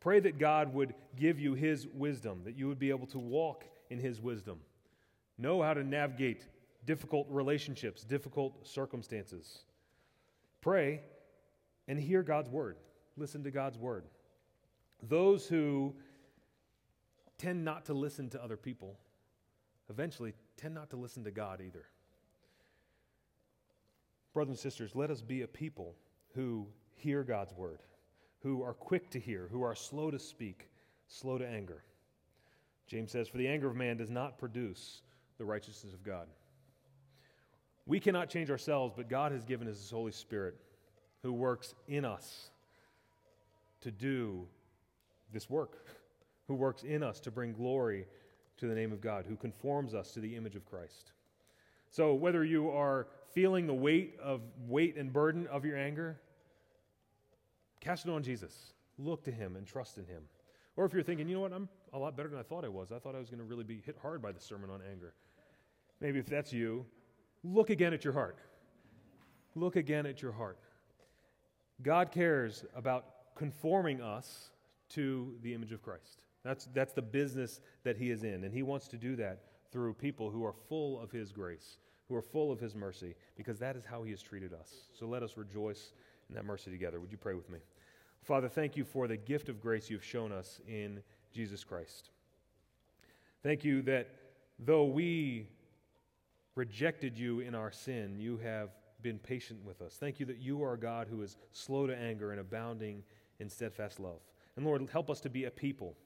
Pray 0.00 0.20
that 0.20 0.38
God 0.38 0.74
would 0.74 0.92
give 1.16 1.40
you 1.40 1.54
His 1.54 1.86
wisdom, 1.86 2.42
that 2.44 2.54
you 2.54 2.68
would 2.68 2.78
be 2.78 2.90
able 2.90 3.06
to 3.06 3.18
walk 3.18 3.64
in 3.88 3.98
His 3.98 4.20
wisdom. 4.20 4.60
Know 5.38 5.62
how 5.62 5.72
to 5.72 5.82
navigate 5.82 6.48
difficult 6.84 7.26
relationships, 7.30 8.04
difficult 8.04 8.66
circumstances. 8.66 9.60
Pray 10.60 11.00
and 11.88 11.98
hear 11.98 12.22
God's 12.22 12.50
word. 12.50 12.76
Listen 13.16 13.42
to 13.44 13.50
God's 13.50 13.78
word. 13.78 14.04
Those 15.02 15.46
who 15.46 15.94
tend 17.38 17.64
not 17.64 17.86
to 17.86 17.94
listen 17.94 18.28
to 18.28 18.44
other 18.44 18.58
people 18.58 18.98
eventually 19.94 20.34
tend 20.56 20.74
not 20.74 20.90
to 20.90 20.96
listen 20.96 21.22
to 21.24 21.30
God 21.30 21.60
either. 21.64 21.86
Brothers 24.32 24.50
and 24.50 24.58
sisters, 24.58 24.90
let 24.94 25.10
us 25.10 25.22
be 25.22 25.42
a 25.42 25.46
people 25.46 25.94
who 26.34 26.66
hear 26.96 27.22
God's 27.22 27.54
word, 27.54 27.78
who 28.40 28.62
are 28.64 28.74
quick 28.74 29.08
to 29.10 29.20
hear, 29.20 29.48
who 29.52 29.62
are 29.62 29.76
slow 29.76 30.10
to 30.10 30.18
speak, 30.18 30.68
slow 31.06 31.38
to 31.38 31.46
anger. 31.46 31.84
James 32.88 33.12
says, 33.12 33.28
For 33.28 33.38
the 33.38 33.46
anger 33.46 33.68
of 33.68 33.76
man 33.76 33.96
does 33.96 34.10
not 34.10 34.36
produce 34.36 35.02
the 35.38 35.44
righteousness 35.44 35.94
of 35.94 36.02
God. 36.02 36.26
We 37.86 38.00
cannot 38.00 38.28
change 38.28 38.50
ourselves, 38.50 38.94
but 38.96 39.08
God 39.08 39.30
has 39.30 39.44
given 39.44 39.68
us 39.68 39.78
His 39.78 39.90
Holy 39.90 40.12
Spirit 40.12 40.56
who 41.22 41.32
works 41.32 41.74
in 41.86 42.04
us 42.04 42.50
to 43.82 43.92
do 43.92 44.46
this 45.32 45.48
work, 45.48 45.86
who 46.48 46.54
works 46.54 46.82
in 46.82 47.02
us 47.04 47.20
to 47.20 47.30
bring 47.30 47.52
glory 47.52 48.06
to 48.58 48.66
the 48.66 48.74
name 48.74 48.92
of 48.92 49.00
God, 49.00 49.24
who 49.26 49.36
conforms 49.36 49.94
us 49.94 50.12
to 50.12 50.20
the 50.20 50.36
image 50.36 50.56
of 50.56 50.64
Christ. 50.64 51.12
So, 51.90 52.14
whether 52.14 52.44
you 52.44 52.70
are 52.70 53.08
feeling 53.32 53.66
the 53.66 53.74
weight 53.74 54.16
of 54.22 54.40
weight 54.66 54.96
and 54.96 55.12
burden 55.12 55.46
of 55.48 55.64
your 55.64 55.76
anger, 55.76 56.20
cast 57.80 58.06
it 58.06 58.10
on 58.10 58.22
Jesus. 58.22 58.72
Look 58.98 59.24
to 59.24 59.32
him 59.32 59.56
and 59.56 59.66
trust 59.66 59.98
in 59.98 60.06
him. 60.06 60.22
Or 60.76 60.84
if 60.84 60.92
you're 60.92 61.02
thinking, 61.02 61.28
you 61.28 61.34
know 61.34 61.40
what, 61.40 61.52
I'm 61.52 61.68
a 61.92 61.98
lot 61.98 62.16
better 62.16 62.28
than 62.28 62.38
I 62.38 62.42
thought 62.42 62.64
I 62.64 62.68
was. 62.68 62.90
I 62.90 62.98
thought 62.98 63.14
I 63.14 63.18
was 63.18 63.30
going 63.30 63.38
to 63.38 63.44
really 63.44 63.64
be 63.64 63.80
hit 63.84 63.96
hard 64.00 64.20
by 64.22 64.32
the 64.32 64.40
sermon 64.40 64.70
on 64.70 64.80
anger. 64.90 65.14
Maybe 66.00 66.18
if 66.18 66.26
that's 66.26 66.52
you, 66.52 66.84
look 67.42 67.70
again 67.70 67.92
at 67.92 68.04
your 68.04 68.12
heart. 68.12 68.38
Look 69.54 69.76
again 69.76 70.06
at 70.06 70.20
your 70.20 70.32
heart. 70.32 70.58
God 71.82 72.10
cares 72.10 72.64
about 72.74 73.06
conforming 73.36 74.00
us 74.00 74.50
to 74.90 75.34
the 75.42 75.54
image 75.54 75.72
of 75.72 75.82
Christ. 75.82 76.24
That's, 76.44 76.68
that's 76.74 76.92
the 76.92 77.02
business 77.02 77.60
that 77.84 77.96
he 77.96 78.10
is 78.10 78.22
in. 78.22 78.44
And 78.44 78.52
he 78.52 78.62
wants 78.62 78.86
to 78.88 78.96
do 78.96 79.16
that 79.16 79.40
through 79.72 79.94
people 79.94 80.30
who 80.30 80.44
are 80.44 80.52
full 80.52 81.00
of 81.00 81.10
his 81.10 81.32
grace, 81.32 81.78
who 82.08 82.14
are 82.14 82.22
full 82.22 82.52
of 82.52 82.60
his 82.60 82.74
mercy, 82.74 83.14
because 83.36 83.58
that 83.58 83.76
is 83.76 83.84
how 83.84 84.02
he 84.02 84.10
has 84.10 84.22
treated 84.22 84.52
us. 84.52 84.70
So 84.98 85.06
let 85.06 85.22
us 85.22 85.36
rejoice 85.36 85.92
in 86.28 86.34
that 86.34 86.44
mercy 86.44 86.70
together. 86.70 87.00
Would 87.00 87.10
you 87.10 87.18
pray 87.18 87.34
with 87.34 87.50
me? 87.50 87.58
Father, 88.22 88.48
thank 88.48 88.76
you 88.76 88.84
for 88.84 89.08
the 89.08 89.16
gift 89.16 89.48
of 89.48 89.60
grace 89.60 89.90
you've 89.90 90.04
shown 90.04 90.32
us 90.32 90.60
in 90.68 91.02
Jesus 91.32 91.64
Christ. 91.64 92.10
Thank 93.42 93.64
you 93.64 93.82
that 93.82 94.08
though 94.58 94.84
we 94.84 95.48
rejected 96.54 97.18
you 97.18 97.40
in 97.40 97.54
our 97.54 97.72
sin, 97.72 98.16
you 98.18 98.38
have 98.38 98.70
been 99.02 99.18
patient 99.18 99.62
with 99.64 99.82
us. 99.82 99.96
Thank 99.98 100.20
you 100.20 100.26
that 100.26 100.38
you 100.38 100.62
are 100.62 100.74
a 100.74 100.78
God 100.78 101.08
who 101.10 101.22
is 101.22 101.36
slow 101.52 101.86
to 101.86 101.96
anger 101.96 102.30
and 102.30 102.40
abounding 102.40 103.02
in 103.40 103.50
steadfast 103.50 104.00
love. 104.00 104.20
And 104.56 104.64
Lord, 104.64 104.88
help 104.90 105.10
us 105.10 105.20
to 105.20 105.28
be 105.28 105.44
a 105.44 105.50
people 105.50 105.96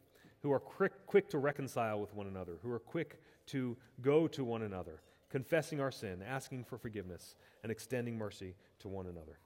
who 0.43 0.53
are 0.53 0.61
quick, 0.61 0.93
quick 1.07 1.29
to 1.31 1.39
reconcile 1.39 2.01
with 2.01 2.15
one 2.15 2.27
another, 2.27 2.59
who 2.63 2.71
are 2.71 2.79
quick 2.79 3.21
to 3.47 3.77
go 4.01 4.29
to 4.29 4.45
one 4.45 4.63
another, 4.63 5.01
confessing 5.31 5.81
our 5.81 5.91
sin, 5.91 6.23
asking 6.27 6.65
for 6.65 6.79
forgiveness, 6.79 7.37
and 7.63 7.73
extending 7.73 8.17
mercy 8.17 8.55
to 8.79 8.89
one 8.89 9.07
another. 9.07 9.39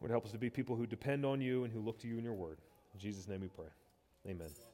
Lord, 0.00 0.10
help 0.10 0.26
us 0.26 0.32
to 0.32 0.38
be 0.38 0.50
people 0.50 0.76
who 0.76 0.86
depend 0.86 1.24
on 1.24 1.40
you 1.40 1.64
and 1.64 1.72
who 1.72 1.80
look 1.80 1.98
to 2.00 2.08
you 2.08 2.18
in 2.18 2.24
your 2.24 2.34
word. 2.34 2.58
In 2.92 3.00
Jesus' 3.00 3.26
name 3.26 3.40
we 3.40 3.48
pray. 3.48 3.68
Amen. 4.28 4.54